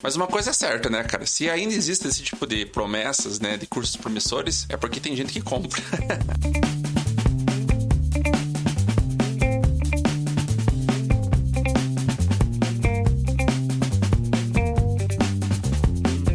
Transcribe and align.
Mas 0.00 0.14
uma 0.14 0.28
coisa 0.28 0.50
é 0.50 0.52
certa, 0.52 0.88
né, 0.88 1.02
cara? 1.02 1.26
Se 1.26 1.50
ainda 1.50 1.74
existe 1.74 2.06
esse 2.06 2.22
tipo 2.22 2.46
de 2.46 2.64
promessas, 2.64 3.40
né, 3.40 3.56
de 3.56 3.66
cursos 3.66 3.96
promissores, 3.96 4.64
é 4.68 4.76
porque 4.76 5.00
tem 5.00 5.16
gente 5.16 5.32
que 5.32 5.40
compra. 5.40 5.82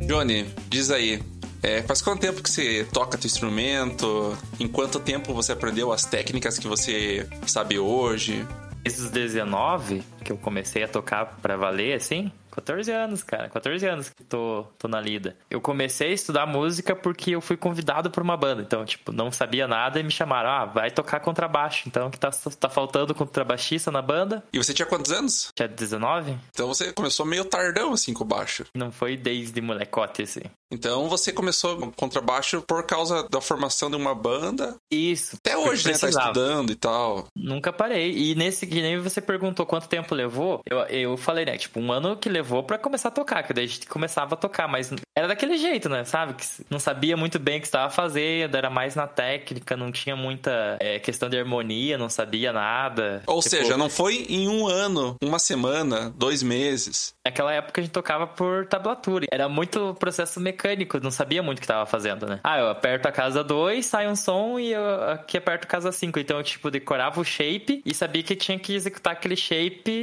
Johnny, 0.06 0.46
diz 0.68 0.92
aí, 0.92 1.24
é, 1.62 1.82
faz 1.84 2.02
quanto 2.02 2.20
tempo 2.20 2.44
que 2.44 2.50
você 2.50 2.86
toca 2.92 3.18
teu 3.18 3.30
instrumento? 3.30 4.38
Em 4.60 4.68
quanto 4.68 5.00
tempo 5.00 5.34
você 5.34 5.54
aprendeu 5.54 5.94
as 5.94 6.04
técnicas 6.04 6.60
que 6.60 6.68
você 6.68 7.26
sabe 7.48 7.80
hoje? 7.80 8.46
Desde 8.84 9.04
os 9.04 9.10
19 9.10 10.04
que 10.24 10.32
eu 10.32 10.38
comecei 10.38 10.84
a 10.84 10.88
tocar 10.88 11.38
pra 11.42 11.58
valer, 11.58 11.96
assim, 11.96 12.32
14 12.54 12.92
anos, 12.92 13.24
cara. 13.24 13.50
14 13.50 13.86
anos 13.88 14.10
que 14.10 14.24
tô, 14.24 14.66
tô 14.78 14.88
na 14.88 15.02
lida. 15.02 15.36
Eu 15.50 15.60
comecei 15.60 16.10
a 16.10 16.14
estudar 16.14 16.46
música 16.46 16.96
porque 16.96 17.32
eu 17.32 17.42
fui 17.42 17.58
convidado 17.58 18.12
por 18.12 18.22
uma 18.22 18.38
banda. 18.38 18.62
Então, 18.62 18.86
tipo, 18.86 19.12
não 19.12 19.32
sabia 19.32 19.68
nada 19.68 20.00
e 20.00 20.04
me 20.04 20.12
chamaram. 20.12 20.50
Ah, 20.50 20.66
vai 20.66 20.92
tocar 20.92 21.20
contrabaixo. 21.20 21.88
Então, 21.88 22.12
que 22.12 22.20
tá, 22.20 22.30
tá 22.60 22.70
faltando 22.70 23.16
contrabaixista 23.16 23.92
na 23.92 24.02
banda. 24.02 24.44
E 24.54 24.58
você 24.58 24.74
tinha 24.74 24.86
quantos 24.86 25.12
anos? 25.12 25.52
Tinha 25.56 25.68
19. 25.68 26.38
Então 26.52 26.68
você 26.68 26.94
começou 26.94 27.26
meio 27.26 27.46
tardão, 27.46 27.94
assim, 27.94 28.14
com 28.14 28.24
o 28.24 28.28
baixo. 28.28 28.66
Não 28.76 28.92
foi 28.92 29.18
desde 29.18 29.60
molecote, 29.60 30.22
assim. 30.22 30.42
Então 30.72 31.08
você 31.08 31.32
começou 31.32 31.92
contrabaixo 31.96 32.62
por 32.68 32.84
causa 32.86 33.28
da 33.30 33.40
formação 33.40 33.90
de 33.90 33.96
uma 33.96 34.16
banda. 34.16 34.76
Isso. 34.92 35.38
Até 35.38 35.56
hoje, 35.56 35.88
né? 35.88 35.98
Tá 35.98 36.10
estudando 36.10 36.72
e 36.72 36.76
tal. 36.76 37.28
Nunca 37.36 37.72
parei. 37.72 38.12
E 38.12 38.36
nesse 38.36 38.66
que 38.66 38.82
nem 38.82 39.00
você 39.00 39.22
perguntou 39.22 39.66
quanto 39.66 39.88
tempo 39.88 40.13
levou, 40.14 40.62
eu, 40.66 40.80
eu 40.88 41.18
falei, 41.18 41.46
né? 41.46 41.58
Tipo, 41.58 41.80
um 41.80 41.92
ano 41.92 42.16
que 42.16 42.30
levou 42.30 42.64
para 42.64 42.78
começar 42.78 43.10
a 43.10 43.12
tocar, 43.12 43.44
que 43.44 43.54
daí 43.54 43.66
a 43.66 43.68
gente 43.68 43.88
começava 43.88 44.36
a 44.36 44.38
tocar, 44.38 44.68
mas 44.68 44.92
era 45.16 45.28
daquele 45.28 45.58
jeito, 45.58 45.90
né? 45.90 46.04
Sabe? 46.04 46.34
Que 46.34 46.46
não 46.70 46.80
sabia 46.80 47.16
muito 47.16 47.40
bem 47.40 47.58
o 47.58 47.62
que 47.62 47.68
estava 47.68 47.90
fazendo, 47.90 48.56
era 48.56 48.70
mais 48.70 48.96
na 48.96 49.08
técnica, 49.08 49.78
não 49.78 49.92
tinha 49.92 50.16
muita 50.16 50.78
é, 50.80 51.00
questão 51.00 51.30
de 51.30 51.38
harmonia, 51.38 51.98
não 51.98 52.10
sabia 52.10 52.52
nada. 52.52 53.24
Ou 53.28 53.40
tipo, 53.40 53.50
seja, 53.50 53.78
não 53.78 53.90
foi 53.90 54.26
em 54.30 54.48
um 54.48 54.68
ano, 54.68 55.16
uma 55.22 55.40
semana, 55.40 56.12
dois 56.16 56.42
meses. 56.42 57.14
Naquela 57.26 57.54
época 57.54 57.80
a 57.80 57.84
gente 57.84 57.94
tocava 57.94 58.28
por 58.28 58.66
tablatura. 58.66 59.26
Era 59.32 59.48
muito 59.48 59.96
processo 59.96 60.40
mecânico, 60.40 61.00
não 61.02 61.12
sabia 61.12 61.44
muito 61.44 61.60
o 61.60 61.62
que 61.62 61.66
estava 61.66 61.86
fazendo, 61.86 62.26
né? 62.26 62.40
Ah, 62.44 62.60
eu 62.60 62.70
aperto 62.70 63.08
a 63.08 63.12
casa 63.12 63.44
2, 63.44 63.86
sai 63.86 64.08
um 64.08 64.16
som 64.16 64.60
e 64.60 64.74
eu 64.74 65.04
aqui 65.12 65.38
aperto 65.38 65.66
a 65.66 65.70
casa 65.70 65.92
5. 65.92 66.20
Então 66.20 66.38
eu, 66.38 66.44
tipo, 66.44 66.72
decorava 66.72 67.22
o 67.22 67.24
shape 67.24 67.82
e 67.86 67.94
sabia 67.94 68.24
que 68.24 68.36
tinha 68.36 68.58
que 68.58 68.74
executar 68.74 69.14
aquele 69.14 69.36
shape. 69.36 70.03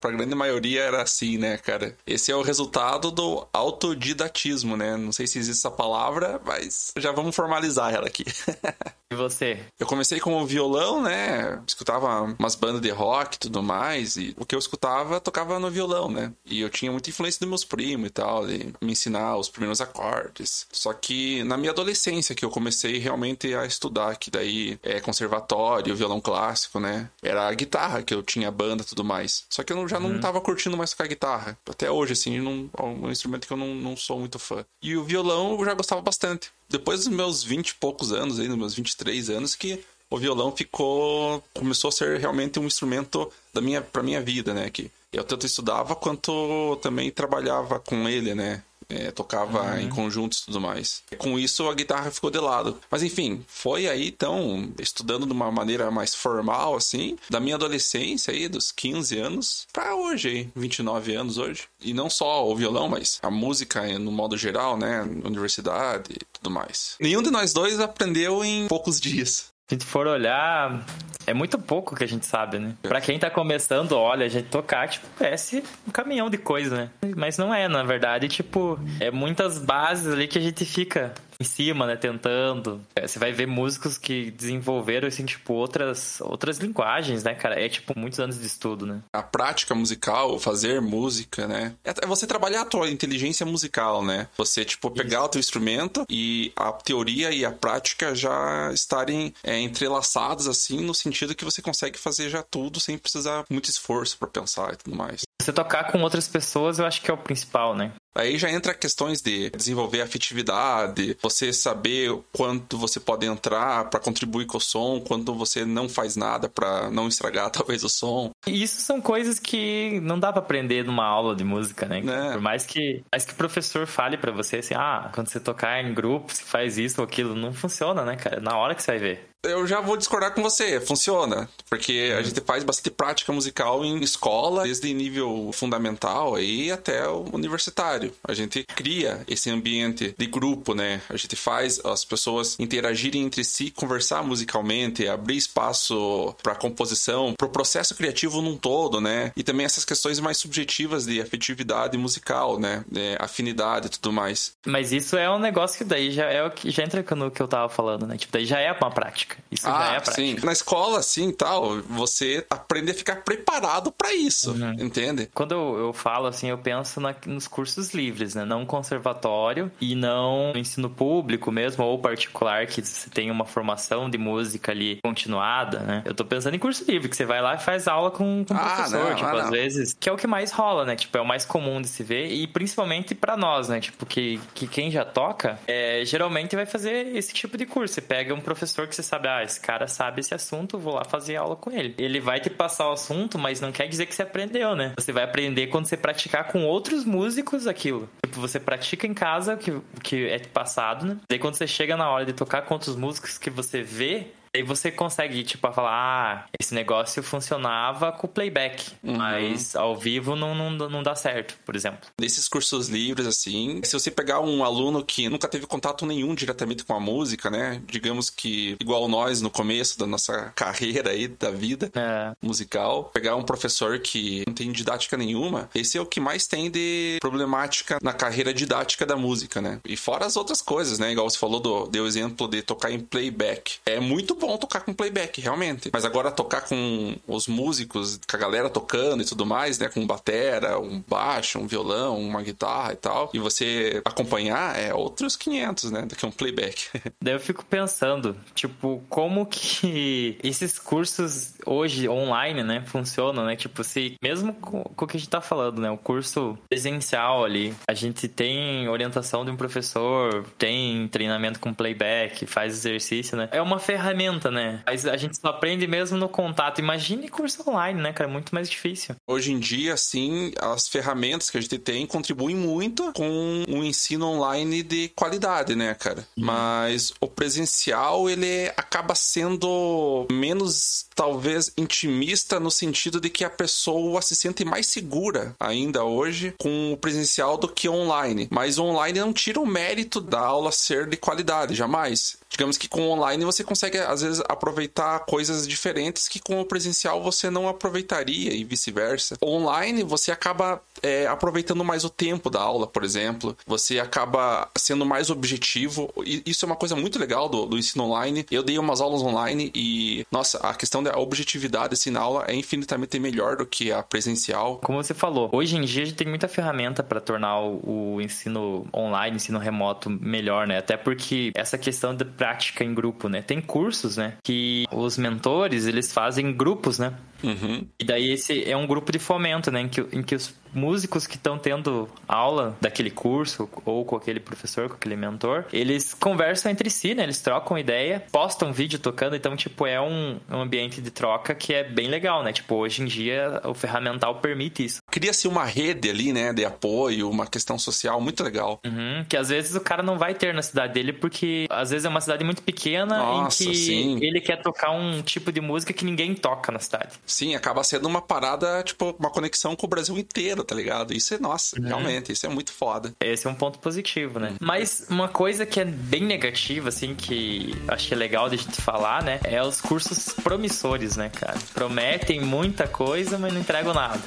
Pra 0.00 0.10
grande 0.10 0.34
maioria 0.34 0.82
era 0.82 1.02
assim, 1.02 1.36
né, 1.36 1.58
cara? 1.58 1.96
Esse 2.06 2.32
é 2.32 2.36
o 2.36 2.42
resultado 2.42 3.10
do 3.10 3.46
autodidatismo, 3.52 4.76
né? 4.76 4.96
Não 4.96 5.12
sei 5.12 5.26
se 5.26 5.38
existe 5.38 5.60
essa 5.60 5.70
palavra, 5.70 6.40
mas 6.44 6.92
já 6.96 7.12
vamos 7.12 7.36
formalizar 7.36 7.92
ela 7.94 8.06
aqui. 8.06 8.24
E 9.12 9.16
você? 9.16 9.58
Eu 9.76 9.88
comecei 9.88 10.20
com 10.20 10.40
o 10.40 10.46
violão, 10.46 11.02
né? 11.02 11.60
Escutava 11.66 12.32
umas 12.38 12.54
bandas 12.54 12.80
de 12.80 12.90
rock 12.90 13.34
e 13.34 13.38
tudo 13.40 13.60
mais. 13.60 14.16
E 14.16 14.36
o 14.38 14.46
que 14.46 14.54
eu 14.54 14.58
escutava, 14.60 15.18
tocava 15.18 15.58
no 15.58 15.68
violão, 15.68 16.08
né? 16.08 16.32
E 16.46 16.60
eu 16.60 16.70
tinha 16.70 16.92
muita 16.92 17.10
influência 17.10 17.40
dos 17.40 17.48
meus 17.48 17.64
primos 17.64 18.06
e 18.06 18.10
tal, 18.10 18.46
de 18.46 18.72
me 18.80 18.92
ensinar 18.92 19.36
os 19.36 19.48
primeiros 19.48 19.80
acordes. 19.80 20.64
Só 20.70 20.92
que 20.92 21.42
na 21.42 21.56
minha 21.56 21.72
adolescência 21.72 22.36
que 22.36 22.44
eu 22.44 22.50
comecei 22.50 22.98
realmente 22.98 23.52
a 23.52 23.66
estudar, 23.66 24.14
que 24.14 24.30
daí 24.30 24.78
é 24.80 25.00
conservatório, 25.00 25.96
violão 25.96 26.20
clássico, 26.20 26.78
né? 26.78 27.10
Era 27.20 27.48
a 27.48 27.52
guitarra 27.52 28.04
que 28.04 28.14
eu 28.14 28.22
tinha 28.22 28.48
banda 28.48 28.84
e 28.84 28.86
tudo 28.86 29.02
mais. 29.02 29.44
Só 29.50 29.64
que 29.64 29.72
eu 29.72 29.88
já 29.90 30.00
não 30.00 30.10
uhum. 30.10 30.20
tava 30.20 30.40
curtindo 30.40 30.76
mais 30.76 30.90
tocar 30.90 31.06
guitarra. 31.06 31.58
Até 31.68 31.90
hoje, 31.90 32.14
assim, 32.14 32.38
não, 32.40 32.70
é 32.78 32.82
um 32.82 33.10
instrumento 33.10 33.46
que 33.46 33.52
eu 33.52 33.56
não, 33.56 33.74
não 33.74 33.96
sou 33.96 34.18
muito 34.18 34.38
fã. 34.38 34.64
E 34.82 34.96
o 34.96 35.04
violão 35.04 35.58
eu 35.58 35.64
já 35.64 35.74
gostava 35.74 36.00
bastante 36.00 36.50
depois 36.70 37.00
dos 37.00 37.08
meus 37.08 37.42
20 37.42 37.70
e 37.70 37.74
poucos 37.74 38.12
anos, 38.12 38.38
aí, 38.38 38.48
nos 38.48 38.56
meus 38.56 38.74
23 38.74 39.28
anos, 39.28 39.56
que 39.56 39.82
o 40.08 40.16
violão 40.16 40.54
ficou. 40.56 41.42
começou 41.52 41.88
a 41.88 41.92
ser 41.92 42.18
realmente 42.18 42.58
um 42.58 42.64
instrumento 42.64 43.30
da 43.52 43.60
minha, 43.60 43.82
pra 43.82 44.02
minha 44.02 44.22
vida, 44.22 44.54
né? 44.54 44.70
Que 44.70 44.90
eu 45.12 45.24
tanto 45.24 45.44
estudava 45.44 45.96
quanto 45.96 46.78
também 46.80 47.10
trabalhava 47.10 47.80
com 47.80 48.08
ele, 48.08 48.34
né? 48.34 48.62
É, 48.90 49.10
tocava 49.10 49.62
uhum. 49.62 49.80
em 49.80 49.88
conjuntos 49.88 50.40
e 50.40 50.44
tudo 50.46 50.60
mais. 50.60 51.02
Com 51.18 51.38
isso, 51.38 51.68
a 51.68 51.74
guitarra 51.74 52.10
ficou 52.10 52.30
de 52.30 52.38
lado. 52.38 52.78
Mas 52.90 53.02
enfim, 53.02 53.44
foi 53.46 53.88
aí 53.88 54.08
então, 54.08 54.70
estudando 54.78 55.26
de 55.26 55.32
uma 55.32 55.50
maneira 55.50 55.90
mais 55.90 56.14
formal, 56.14 56.76
assim, 56.76 57.16
da 57.28 57.40
minha 57.40 57.54
adolescência 57.54 58.32
aí, 58.32 58.48
dos 58.48 58.72
15 58.72 59.18
anos, 59.18 59.66
pra 59.72 59.94
hoje 59.94 60.28
aí, 60.28 60.50
29 60.54 61.14
anos 61.14 61.38
hoje. 61.38 61.62
E 61.80 61.94
não 61.94 62.10
só 62.10 62.46
o 62.46 62.54
violão, 62.56 62.88
mas 62.88 63.18
a 63.22 63.30
música 63.30 63.80
no 63.98 64.12
modo 64.12 64.36
geral, 64.36 64.76
né? 64.76 65.02
Universidade 65.24 66.12
e 66.12 66.24
tudo 66.32 66.50
mais. 66.50 66.96
Nenhum 67.00 67.22
de 67.22 67.30
nós 67.30 67.52
dois 67.52 67.80
aprendeu 67.80 68.44
em 68.44 68.68
poucos 68.68 69.00
dias. 69.00 69.50
A 69.70 69.74
gente 69.74 69.86
for 69.86 70.04
olhar, 70.08 70.84
é 71.24 71.32
muito 71.32 71.56
pouco 71.56 71.94
que 71.94 72.02
a 72.02 72.06
gente 72.06 72.26
sabe, 72.26 72.58
né? 72.58 72.74
Pra 72.82 73.00
quem 73.00 73.20
tá 73.20 73.30
começando, 73.30 73.92
olha, 73.92 74.26
a 74.26 74.28
gente 74.28 74.48
tocar, 74.48 74.88
tipo, 74.88 75.06
parece 75.16 75.62
um 75.86 75.92
caminhão 75.92 76.28
de 76.28 76.38
coisa, 76.38 76.76
né? 76.76 76.90
Mas 77.16 77.38
não 77.38 77.54
é, 77.54 77.68
na 77.68 77.84
verdade, 77.84 78.26
tipo, 78.26 78.80
é 78.98 79.12
muitas 79.12 79.58
bases 79.58 80.12
ali 80.12 80.26
que 80.26 80.36
a 80.36 80.40
gente 80.40 80.64
fica 80.64 81.14
em 81.40 81.44
cima, 81.44 81.86
né, 81.86 81.96
tentando. 81.96 82.80
É, 82.94 83.08
você 83.08 83.18
vai 83.18 83.32
ver 83.32 83.46
músicos 83.46 83.96
que 83.96 84.30
desenvolveram, 84.30 85.08
assim, 85.08 85.24
tipo, 85.24 85.54
outras, 85.54 86.20
outras 86.20 86.58
linguagens, 86.58 87.24
né, 87.24 87.34
cara? 87.34 87.58
É, 87.58 87.68
tipo, 87.68 87.98
muitos 87.98 88.20
anos 88.20 88.38
de 88.38 88.46
estudo, 88.46 88.86
né? 88.86 89.00
A 89.12 89.22
prática 89.22 89.74
musical, 89.74 90.38
fazer 90.38 90.80
música, 90.80 91.48
né? 91.48 91.74
É 91.82 92.06
você 92.06 92.26
trabalhar 92.26 92.62
a 92.62 92.66
tua 92.66 92.90
inteligência 92.90 93.46
musical, 93.46 94.04
né? 94.04 94.28
Você, 94.36 94.64
tipo, 94.64 94.90
pegar 94.90 95.18
Isso. 95.18 95.26
o 95.26 95.28
teu 95.30 95.38
instrumento 95.38 96.04
e 96.10 96.52
a 96.54 96.72
teoria 96.72 97.30
e 97.30 97.44
a 97.44 97.50
prática 97.50 98.14
já 98.14 98.70
estarem 98.72 99.32
é, 99.42 99.58
entrelaçados, 99.58 100.46
assim, 100.46 100.80
no 100.80 100.94
sentido 100.94 101.34
que 101.34 101.44
você 101.44 101.62
consegue 101.62 101.98
fazer 101.98 102.28
já 102.28 102.42
tudo 102.42 102.78
sem 102.78 102.98
precisar 102.98 103.44
muito 103.50 103.70
esforço 103.70 104.18
para 104.18 104.28
pensar 104.28 104.74
e 104.74 104.76
tudo 104.76 104.96
mais. 104.96 105.22
Você 105.40 105.52
tocar 105.52 105.90
com 105.90 106.02
outras 106.02 106.28
pessoas, 106.28 106.78
eu 106.78 106.84
acho 106.84 107.00
que 107.00 107.10
é 107.10 107.14
o 107.14 107.16
principal, 107.16 107.74
né? 107.74 107.92
Aí 108.14 108.38
já 108.38 108.50
entra 108.50 108.74
questões 108.74 109.20
de 109.20 109.50
desenvolver 109.50 110.00
afetividade, 110.00 111.16
você 111.22 111.52
saber 111.52 112.12
quanto 112.32 112.76
você 112.76 112.98
pode 112.98 113.26
entrar 113.26 113.88
para 113.88 114.00
contribuir 114.00 114.46
com 114.46 114.58
o 114.58 114.60
som, 114.60 115.00
quando 115.00 115.34
você 115.34 115.64
não 115.64 115.88
faz 115.88 116.16
nada 116.16 116.48
para 116.48 116.90
não 116.90 117.08
estragar 117.08 117.50
talvez 117.50 117.84
o 117.84 117.88
som. 117.88 118.30
Isso 118.46 118.80
são 118.80 119.00
coisas 119.00 119.38
que 119.38 120.00
não 120.02 120.18
dá 120.18 120.32
para 120.32 120.42
aprender 120.42 120.84
numa 120.84 121.04
aula 121.04 121.36
de 121.36 121.44
música, 121.44 121.86
né? 121.86 122.00
É. 122.00 122.32
Por 122.32 122.40
mais 122.40 122.66
que, 122.66 123.02
mais 123.12 123.24
que 123.24 123.32
o 123.32 123.36
professor 123.36 123.86
fale 123.86 124.16
para 124.16 124.32
você 124.32 124.56
assim, 124.56 124.74
ah, 124.74 125.10
quando 125.14 125.28
você 125.28 125.38
tocar 125.38 125.82
em 125.82 125.94
grupo, 125.94 126.32
você 126.32 126.42
faz 126.42 126.78
isso 126.78 127.00
ou 127.00 127.06
aquilo, 127.06 127.34
não 127.34 127.52
funciona, 127.52 128.04
né, 128.04 128.16
cara? 128.16 128.40
Na 128.40 128.56
hora 128.56 128.74
que 128.74 128.82
você 128.82 128.92
vai 128.92 128.98
ver 128.98 129.29
eu 129.42 129.66
já 129.66 129.80
vou 129.80 129.96
discordar 129.96 130.32
com 130.34 130.42
você. 130.42 130.80
Funciona. 130.80 131.48
Porque 131.68 132.10
a 132.12 132.18
uhum. 132.18 132.24
gente 132.24 132.40
faz 132.40 132.64
bastante 132.64 132.90
prática 132.90 133.32
musical 133.32 133.84
em 133.84 134.00
escola, 134.02 134.64
desde 134.64 134.92
nível 134.92 135.50
fundamental 135.52 136.34
aí 136.34 136.70
até 136.70 137.08
o 137.08 137.24
universitário. 137.32 138.12
A 138.26 138.34
gente 138.34 138.64
cria 138.64 139.20
esse 139.28 139.50
ambiente 139.50 140.14
de 140.16 140.26
grupo, 140.26 140.74
né? 140.74 141.00
A 141.08 141.16
gente 141.16 141.36
faz 141.36 141.84
as 141.84 142.04
pessoas 142.04 142.58
interagirem 142.58 143.22
entre 143.22 143.44
si, 143.44 143.70
conversar 143.70 144.22
musicalmente, 144.22 145.08
abrir 145.08 145.36
espaço 145.36 146.34
para 146.42 146.54
composição, 146.54 147.34
para 147.36 147.46
o 147.46 147.50
processo 147.50 147.94
criativo 147.94 148.42
num 148.42 148.56
todo, 148.56 149.00
né? 149.00 149.32
E 149.36 149.42
também 149.42 149.64
essas 149.64 149.84
questões 149.84 150.18
mais 150.20 150.38
subjetivas 150.38 151.06
de 151.06 151.20
afetividade 151.20 151.96
musical, 151.96 152.58
né? 152.58 152.84
De 152.90 153.16
afinidade 153.18 153.86
e 153.86 153.90
tudo 153.90 154.12
mais. 154.12 154.54
Mas 154.66 154.92
isso 154.92 155.16
é 155.16 155.30
um 155.30 155.38
negócio 155.38 155.78
que 155.78 155.84
daí 155.84 156.10
já 156.10 156.24
é 156.24 156.42
o 156.42 156.50
que 156.50 156.70
já 156.70 156.82
entra 156.82 157.04
no 157.14 157.30
que 157.30 157.40
eu 157.40 157.48
tava 157.48 157.68
falando, 157.68 158.06
né? 158.06 158.16
Tipo, 158.16 158.32
daí 158.32 158.44
já 158.44 158.58
é 158.58 158.72
uma 158.72 158.90
prática 158.90 159.29
prática. 159.30 159.44
Isso 159.50 159.68
ah, 159.68 159.78
já 159.78 159.86
é 159.86 160.00
prática. 160.00 160.12
Sim. 160.14 160.36
Na 160.44 160.52
escola, 160.52 160.98
assim, 160.98 161.32
tal, 161.32 161.80
você 161.82 162.44
aprende 162.50 162.90
a 162.90 162.94
ficar 162.94 163.16
preparado 163.16 163.92
para 163.92 164.12
isso, 164.12 164.52
uhum. 164.52 164.72
entende? 164.78 165.28
Quando 165.34 165.52
eu, 165.52 165.78
eu, 165.78 165.92
falo 165.92 166.26
assim, 166.26 166.48
eu 166.48 166.58
penso 166.58 167.00
na, 167.00 167.14
nos 167.26 167.46
cursos 167.46 167.92
livres, 167.92 168.34
né? 168.34 168.44
Não 168.44 168.64
conservatório 168.66 169.70
e 169.80 169.94
não 169.94 170.52
no 170.52 170.58
ensino 170.58 170.90
público 170.90 171.52
mesmo 171.52 171.84
ou 171.84 171.98
particular 171.98 172.66
que 172.66 172.82
você 172.82 173.10
tem 173.10 173.30
uma 173.30 173.44
formação 173.44 174.08
de 174.08 174.18
música 174.18 174.72
ali 174.72 174.98
continuada, 175.02 175.80
né? 175.80 176.02
Eu 176.04 176.14
tô 176.14 176.24
pensando 176.24 176.54
em 176.54 176.58
curso 176.58 176.84
livre, 176.90 177.08
que 177.08 177.16
você 177.16 177.24
vai 177.24 177.40
lá 177.40 177.54
e 177.54 177.58
faz 177.58 177.86
aula 177.86 178.10
com, 178.10 178.44
com 178.46 178.54
ah, 178.54 178.58
professor, 178.58 179.10
não, 179.10 179.14
tipo, 179.14 179.28
ah, 179.28 179.42
às 179.42 179.50
vezes, 179.50 179.96
que 179.98 180.08
é 180.08 180.12
o 180.12 180.16
que 180.16 180.26
mais 180.26 180.50
rola, 180.52 180.84
né? 180.84 180.96
Tipo, 180.96 181.18
é 181.18 181.20
o 181.20 181.26
mais 181.26 181.44
comum 181.44 181.80
de 181.80 181.88
se 181.88 182.02
ver 182.02 182.30
e 182.30 182.46
principalmente 182.46 183.14
para 183.14 183.36
nós, 183.36 183.68
né? 183.68 183.80
Tipo, 183.80 184.06
que, 184.06 184.40
que 184.54 184.66
quem 184.66 184.90
já 184.90 185.04
toca, 185.04 185.58
é, 185.66 186.02
geralmente 186.04 186.56
vai 186.56 186.66
fazer 186.66 187.14
esse 187.16 187.32
tipo 187.32 187.56
de 187.56 187.66
curso. 187.66 187.94
Você 187.94 188.00
pega 188.00 188.34
um 188.34 188.40
professor 188.40 188.86
que 188.86 188.94
você 188.94 189.02
sabe 189.02 189.19
sabe, 189.20 189.28
ah, 189.28 189.42
esse 189.42 189.60
cara 189.60 189.86
sabe 189.86 190.20
esse 190.20 190.34
assunto, 190.34 190.78
vou 190.78 190.94
lá 190.94 191.04
fazer 191.04 191.36
aula 191.36 191.56
com 191.56 191.70
ele. 191.70 191.94
Ele 191.98 192.20
vai 192.20 192.40
te 192.40 192.48
passar 192.48 192.88
o 192.88 192.92
assunto, 192.92 193.38
mas 193.38 193.60
não 193.60 193.70
quer 193.70 193.86
dizer 193.86 194.06
que 194.06 194.14
você 194.14 194.22
aprendeu, 194.22 194.74
né? 194.74 194.92
Você 194.98 195.12
vai 195.12 195.24
aprender 195.24 195.66
quando 195.66 195.86
você 195.86 195.96
praticar 195.96 196.48
com 196.48 196.64
outros 196.64 197.04
músicos 197.04 197.66
aquilo. 197.66 198.08
Tipo, 198.24 198.40
você 198.40 198.58
pratica 198.58 199.06
em 199.06 199.14
casa 199.14 199.54
o 199.54 199.58
que, 199.58 199.80
que 200.02 200.26
é 200.28 200.38
passado, 200.38 201.06
né? 201.06 201.16
Daí 201.28 201.38
quando 201.38 201.54
você 201.54 201.66
chega 201.66 201.96
na 201.96 202.10
hora 202.10 202.24
de 202.24 202.32
tocar 202.32 202.62
com 202.62 202.74
outros 202.74 202.96
músicos 202.96 203.36
que 203.36 203.50
você 203.50 203.82
vê 203.82 204.28
Aí 204.54 204.62
você 204.62 204.90
consegue, 204.90 205.44
tipo, 205.44 205.70
falar, 205.72 205.90
ah, 205.92 206.48
esse 206.58 206.74
negócio 206.74 207.22
funcionava 207.22 208.10
com 208.10 208.26
playback, 208.26 208.92
uhum. 209.02 209.16
mas 209.16 209.76
ao 209.76 209.96
vivo 209.96 210.34
não, 210.34 210.54
não, 210.54 210.88
não 210.88 211.02
dá 211.02 211.14
certo, 211.14 211.56
por 211.64 211.76
exemplo. 211.76 212.10
Nesses 212.20 212.48
cursos 212.48 212.88
livres, 212.88 213.26
assim, 213.26 213.80
se 213.84 213.92
você 213.92 214.10
pegar 214.10 214.40
um 214.40 214.64
aluno 214.64 215.04
que 215.04 215.28
nunca 215.28 215.46
teve 215.46 215.66
contato 215.66 216.04
nenhum 216.04 216.34
diretamente 216.34 216.84
com 216.84 216.94
a 216.94 217.00
música, 217.00 217.48
né? 217.48 217.80
Digamos 217.86 218.28
que 218.28 218.76
igual 218.80 219.06
nós 219.06 219.40
no 219.40 219.50
começo 219.50 219.96
da 219.98 220.06
nossa 220.06 220.52
carreira 220.56 221.10
aí, 221.10 221.28
da 221.28 221.52
vida 221.52 221.90
é. 221.94 222.32
musical, 222.42 223.04
pegar 223.04 223.36
um 223.36 223.44
professor 223.44 224.00
que 224.00 224.42
não 224.48 224.54
tem 224.54 224.72
didática 224.72 225.16
nenhuma, 225.16 225.70
esse 225.74 225.96
é 225.96 226.00
o 226.00 226.06
que 226.06 226.18
mais 226.18 226.48
tem 226.48 226.68
de 226.68 227.18
problemática 227.20 227.98
na 228.02 228.12
carreira 228.12 228.52
didática 228.52 229.06
da 229.06 229.16
música, 229.16 229.60
né? 229.60 229.78
E 229.84 229.96
fora 229.96 230.26
as 230.26 230.36
outras 230.36 230.60
coisas, 230.60 230.98
né? 230.98 231.12
Igual 231.12 231.30
você 231.30 231.38
falou 231.38 231.60
do 231.60 231.86
deu 231.86 232.04
exemplo 232.04 232.48
de 232.48 232.62
tocar 232.62 232.90
em 232.90 232.98
playback. 232.98 233.78
É 233.86 234.00
muito 234.00 234.39
bom 234.40 234.56
tocar 234.56 234.80
com 234.80 234.92
playback, 234.92 235.40
realmente. 235.40 235.90
Mas 235.92 236.04
agora 236.04 236.30
tocar 236.30 236.62
com 236.62 237.16
os 237.26 237.46
músicos, 237.46 238.18
com 238.28 238.36
a 238.36 238.40
galera 238.40 238.68
tocando 238.68 239.22
e 239.22 239.26
tudo 239.26 239.46
mais, 239.46 239.78
né? 239.78 239.88
Com 239.88 240.06
batera, 240.06 240.78
um 240.78 241.02
baixo, 241.06 241.58
um 241.58 241.66
violão, 241.66 242.18
uma 242.18 242.42
guitarra 242.42 242.92
e 242.92 242.96
tal. 242.96 243.30
E 243.34 243.38
você 243.38 244.00
acompanhar 244.04 244.78
é 244.78 244.92
outros 244.94 245.36
500, 245.36 245.90
né? 245.90 246.02
Do 246.02 246.16
que 246.16 246.26
um 246.26 246.30
playback. 246.30 246.88
Daí 247.22 247.34
eu 247.34 247.40
fico 247.40 247.64
pensando, 247.64 248.36
tipo, 248.54 249.02
como 249.08 249.46
que 249.46 250.38
esses 250.42 250.78
cursos 250.78 251.54
hoje 251.66 252.08
online, 252.08 252.62
né, 252.62 252.82
funcionam, 252.86 253.44
né? 253.44 253.56
Tipo, 253.56 253.84
se 253.84 254.16
mesmo 254.22 254.54
com, 254.54 254.82
com 254.82 255.04
o 255.04 255.08
que 255.08 255.16
a 255.16 255.20
gente 255.20 255.28
tá 255.28 255.40
falando, 255.40 255.80
né? 255.80 255.90
O 255.90 255.98
curso 255.98 256.58
presencial 256.68 257.44
ali, 257.44 257.74
a 257.86 257.94
gente 257.94 258.26
tem 258.28 258.88
orientação 258.88 259.44
de 259.44 259.50
um 259.50 259.56
professor, 259.56 260.44
tem 260.58 261.08
treinamento 261.08 261.60
com 261.60 261.74
playback, 261.74 262.46
faz 262.46 262.72
exercício, 262.74 263.36
né? 263.36 263.48
É 263.52 263.60
uma 263.60 263.78
ferramenta, 263.78 264.29
né? 264.50 264.82
Mas 264.86 265.06
a 265.06 265.16
gente 265.16 265.38
só 265.38 265.48
aprende 265.48 265.86
mesmo 265.86 266.16
no 266.16 266.28
contato. 266.28 266.78
Imagine 266.78 267.28
curso 267.28 267.68
online, 267.68 268.00
né, 268.00 268.12
cara? 268.12 268.28
É 268.28 268.32
muito 268.32 268.54
mais 268.54 268.68
difícil. 268.68 269.14
Hoje 269.26 269.52
em 269.52 269.58
dia, 269.58 269.96
sim, 269.96 270.52
as 270.60 270.88
ferramentas 270.88 271.50
que 271.50 271.58
a 271.58 271.60
gente 271.60 271.78
tem 271.78 272.06
contribuem 272.06 272.54
muito 272.54 273.12
com 273.12 273.64
um 273.68 273.82
ensino 273.82 274.26
online 274.26 274.82
de 274.82 275.08
qualidade, 275.14 275.74
né, 275.74 275.94
cara? 275.94 276.26
Uhum. 276.36 276.44
Mas 276.44 277.12
o 277.20 277.26
presencial, 277.26 278.28
ele 278.28 278.68
acaba 278.76 279.14
sendo 279.14 280.26
menos, 280.30 281.06
talvez, 281.14 281.72
intimista 281.76 282.60
no 282.60 282.70
sentido 282.70 283.20
de 283.20 283.30
que 283.30 283.44
a 283.44 283.50
pessoa 283.50 284.22
se 284.22 284.36
sente 284.36 284.64
mais 284.64 284.86
segura 284.86 285.54
ainda 285.58 286.04
hoje 286.04 286.54
com 286.58 286.92
o 286.92 286.96
presencial 286.96 287.56
do 287.56 287.68
que 287.68 287.88
online. 287.88 288.48
Mas 288.50 288.78
online 288.78 289.18
não 289.18 289.32
tira 289.32 289.60
o 289.60 289.66
mérito 289.66 290.20
da 290.20 290.40
aula 290.40 290.72
ser 290.72 291.06
de 291.06 291.16
qualidade, 291.16 291.74
jamais. 291.74 292.39
Digamos 292.50 292.76
que 292.76 292.88
com 292.88 293.08
online 293.08 293.44
você 293.44 293.62
consegue, 293.62 293.98
às 293.98 294.22
vezes, 294.22 294.42
aproveitar 294.48 295.20
coisas 295.20 295.66
diferentes 295.66 296.26
que 296.28 296.40
com 296.40 296.60
o 296.60 296.64
presencial 296.64 297.22
você 297.22 297.48
não 297.48 297.68
aproveitaria 297.68 298.52
e 298.52 298.64
vice-versa. 298.64 299.36
Online 299.42 300.02
você 300.02 300.32
acaba 300.32 300.82
é, 301.02 301.26
aproveitando 301.26 301.84
mais 301.84 302.04
o 302.04 302.10
tempo 302.10 302.50
da 302.50 302.60
aula, 302.60 302.86
por 302.86 303.04
exemplo. 303.04 303.56
Você 303.66 303.98
acaba 303.98 304.68
sendo 304.76 305.04
mais 305.04 305.30
objetivo. 305.30 306.12
E 306.24 306.42
isso 306.46 306.64
é 306.64 306.66
uma 306.66 306.76
coisa 306.76 306.96
muito 306.96 307.18
legal 307.18 307.48
do, 307.48 307.66
do 307.66 307.78
ensino 307.78 308.04
online. 308.04 308.46
Eu 308.50 308.62
dei 308.62 308.78
umas 308.78 309.00
aulas 309.00 309.22
online 309.22 309.70
e, 309.74 310.26
nossa, 310.30 310.58
a 310.58 310.74
questão 310.74 311.02
da 311.02 311.18
objetividade 311.18 311.94
assim, 311.94 312.10
na 312.10 312.20
aula 312.20 312.44
é 312.46 312.54
infinitamente 312.54 313.18
melhor 313.18 313.56
do 313.56 313.66
que 313.66 313.92
a 313.92 314.02
presencial. 314.02 314.78
Como 314.82 315.02
você 315.02 315.14
falou, 315.14 315.50
hoje 315.52 315.76
em 315.76 315.82
dia 315.82 316.02
a 316.02 316.06
gente 316.06 316.16
tem 316.16 316.28
muita 316.28 316.48
ferramenta 316.48 317.02
para 317.02 317.20
tornar 317.20 317.60
o, 317.60 318.14
o 318.14 318.20
ensino 318.20 318.86
online, 318.94 319.36
ensino 319.36 319.58
remoto 319.58 320.10
melhor, 320.10 320.66
né? 320.66 320.78
Até 320.78 320.96
porque 320.96 321.52
essa 321.54 321.78
questão 321.78 322.14
de 322.14 322.24
prática 322.24 322.84
em 322.84 322.94
grupo, 322.94 323.28
né? 323.28 323.42
Tem 323.42 323.60
cursos, 323.60 324.16
né? 324.16 324.34
Que 324.42 324.86
os 324.92 325.16
mentores, 325.16 325.86
eles 325.86 326.12
fazem 326.12 326.52
grupos, 326.52 326.98
né? 326.98 327.14
Uhum. 327.42 327.86
E 327.98 328.04
daí 328.04 328.30
esse 328.30 328.68
é 328.68 328.76
um 328.76 328.86
grupo 328.86 329.12
de 329.12 329.18
fomento, 329.18 329.70
né? 329.70 329.82
Em 329.82 329.88
que, 329.88 330.00
em 330.12 330.22
que 330.22 330.34
os 330.34 330.54
músicos 330.72 331.26
que 331.26 331.36
estão 331.36 331.58
tendo 331.58 332.08
aula 332.26 332.76
daquele 332.80 333.10
curso 333.10 333.68
ou 333.84 334.04
com 334.04 334.16
aquele 334.16 334.40
professor, 334.40 334.88
com 334.88 334.94
aquele 334.94 335.16
mentor, 335.16 335.64
eles 335.72 336.14
conversam 336.14 336.70
entre 336.70 336.88
si, 336.90 337.14
né? 337.14 337.22
Eles 337.22 337.40
trocam 337.40 337.78
ideia, 337.78 338.24
postam 338.30 338.72
vídeo 338.72 338.98
tocando, 338.98 339.36
então, 339.36 339.56
tipo, 339.56 339.86
é 339.86 340.00
um, 340.00 340.38
um 340.50 340.60
ambiente 340.60 341.00
de 341.00 341.10
troca 341.10 341.54
que 341.54 341.74
é 341.74 341.84
bem 341.84 342.08
legal, 342.08 342.42
né? 342.42 342.52
Tipo, 342.52 342.76
hoje 342.76 343.02
em 343.02 343.06
dia 343.06 343.60
o 343.64 343.74
ferramental 343.74 344.36
permite 344.36 344.84
isso. 344.84 345.00
Cria-se 345.10 345.48
uma 345.48 345.64
rede 345.64 346.08
ali, 346.08 346.32
né? 346.32 346.52
De 346.52 346.64
apoio, 346.64 347.28
uma 347.28 347.46
questão 347.46 347.78
social 347.78 348.20
muito 348.20 348.42
legal. 348.42 348.80
Uhum, 348.84 349.24
que 349.28 349.36
às 349.36 349.48
vezes 349.48 349.74
o 349.74 349.80
cara 349.80 350.02
não 350.02 350.18
vai 350.18 350.34
ter 350.34 350.54
na 350.54 350.62
cidade 350.62 350.94
dele, 350.94 351.12
porque 351.12 351.66
às 351.70 351.90
vezes 351.90 352.04
é 352.04 352.08
uma 352.08 352.20
cidade 352.20 352.44
muito 352.44 352.62
pequena 352.62 353.18
Nossa, 353.18 353.64
em 353.64 353.68
que 353.68 353.74
sim. 353.74 354.18
ele 354.22 354.40
quer 354.40 354.62
tocar 354.62 354.90
um 354.90 355.22
tipo 355.22 355.50
de 355.52 355.60
música 355.60 355.92
que 355.92 356.04
ninguém 356.04 356.34
toca 356.34 356.70
na 356.72 356.78
cidade. 356.78 357.10
Sim, 357.30 357.54
acaba 357.54 357.84
sendo 357.84 358.06
uma 358.06 358.20
parada, 358.20 358.82
tipo, 358.82 359.14
uma 359.18 359.30
conexão 359.30 359.76
com 359.76 359.86
o 359.86 359.88
Brasil 359.88 360.18
inteiro, 360.18 360.64
tá 360.64 360.74
ligado? 360.74 361.14
Isso 361.14 361.34
é, 361.34 361.38
nossa, 361.38 361.80
uhum. 361.80 361.86
realmente, 361.86 362.32
isso 362.32 362.44
é 362.46 362.48
muito 362.48 362.72
foda. 362.72 363.14
Esse 363.20 363.46
é 363.46 363.50
um 363.50 363.54
ponto 363.54 363.78
positivo, 363.78 364.38
né? 364.38 364.50
Uhum. 364.50 364.56
Mas 364.60 365.06
uma 365.08 365.28
coisa 365.28 365.64
que 365.64 365.80
é 365.80 365.84
bem 365.84 366.24
negativa, 366.24 366.88
assim, 366.88 367.14
que 367.14 367.74
acho 367.88 368.12
é 368.12 368.16
legal 368.16 368.48
de 368.48 368.56
a 368.56 368.58
gente 368.58 368.80
falar, 368.80 369.22
né? 369.22 369.40
É 369.44 369.62
os 369.62 369.80
cursos 369.80 370.32
promissores, 370.42 371.16
né, 371.16 371.30
cara? 371.30 371.58
Prometem 371.72 372.40
muita 372.40 372.86
coisa, 372.86 373.38
mas 373.38 373.52
não 373.52 373.60
entregam 373.60 373.94
nada. 373.94 374.20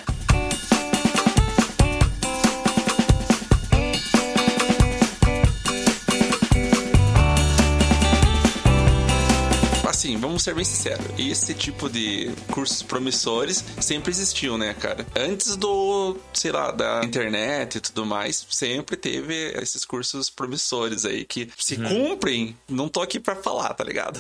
Assim, 10.04 10.18
vamos 10.18 10.44
ser 10.44 10.54
bem 10.54 10.66
sinceros, 10.66 11.06
esse 11.18 11.54
tipo 11.54 11.90
de 11.90 12.30
cursos 12.52 12.84
promissores 12.84 13.64
sempre 13.80 14.12
existiu, 14.12 14.58
né, 14.58 14.74
cara? 14.74 15.06
Antes 15.16 15.56
do, 15.56 16.18
sei 16.34 16.52
lá, 16.52 16.72
da 16.72 17.02
internet 17.06 17.78
e 17.78 17.80
tudo 17.80 18.06
mais, 18.06 18.46
sempre 18.50 18.98
teve 18.98 19.54
esses 19.62 19.86
cursos 19.86 20.30
promissores 20.30 21.06
aí 21.06 21.24
que 21.24 21.50
se 21.58 21.76
uhum. 21.76 21.88
cumprem, 21.88 22.58
não 22.68 22.90
tô 22.90 23.02
aqui 23.02 23.18
pra 23.18 23.36
falar, 23.36 23.74
tá 23.74 23.84
ligado? 23.84 24.20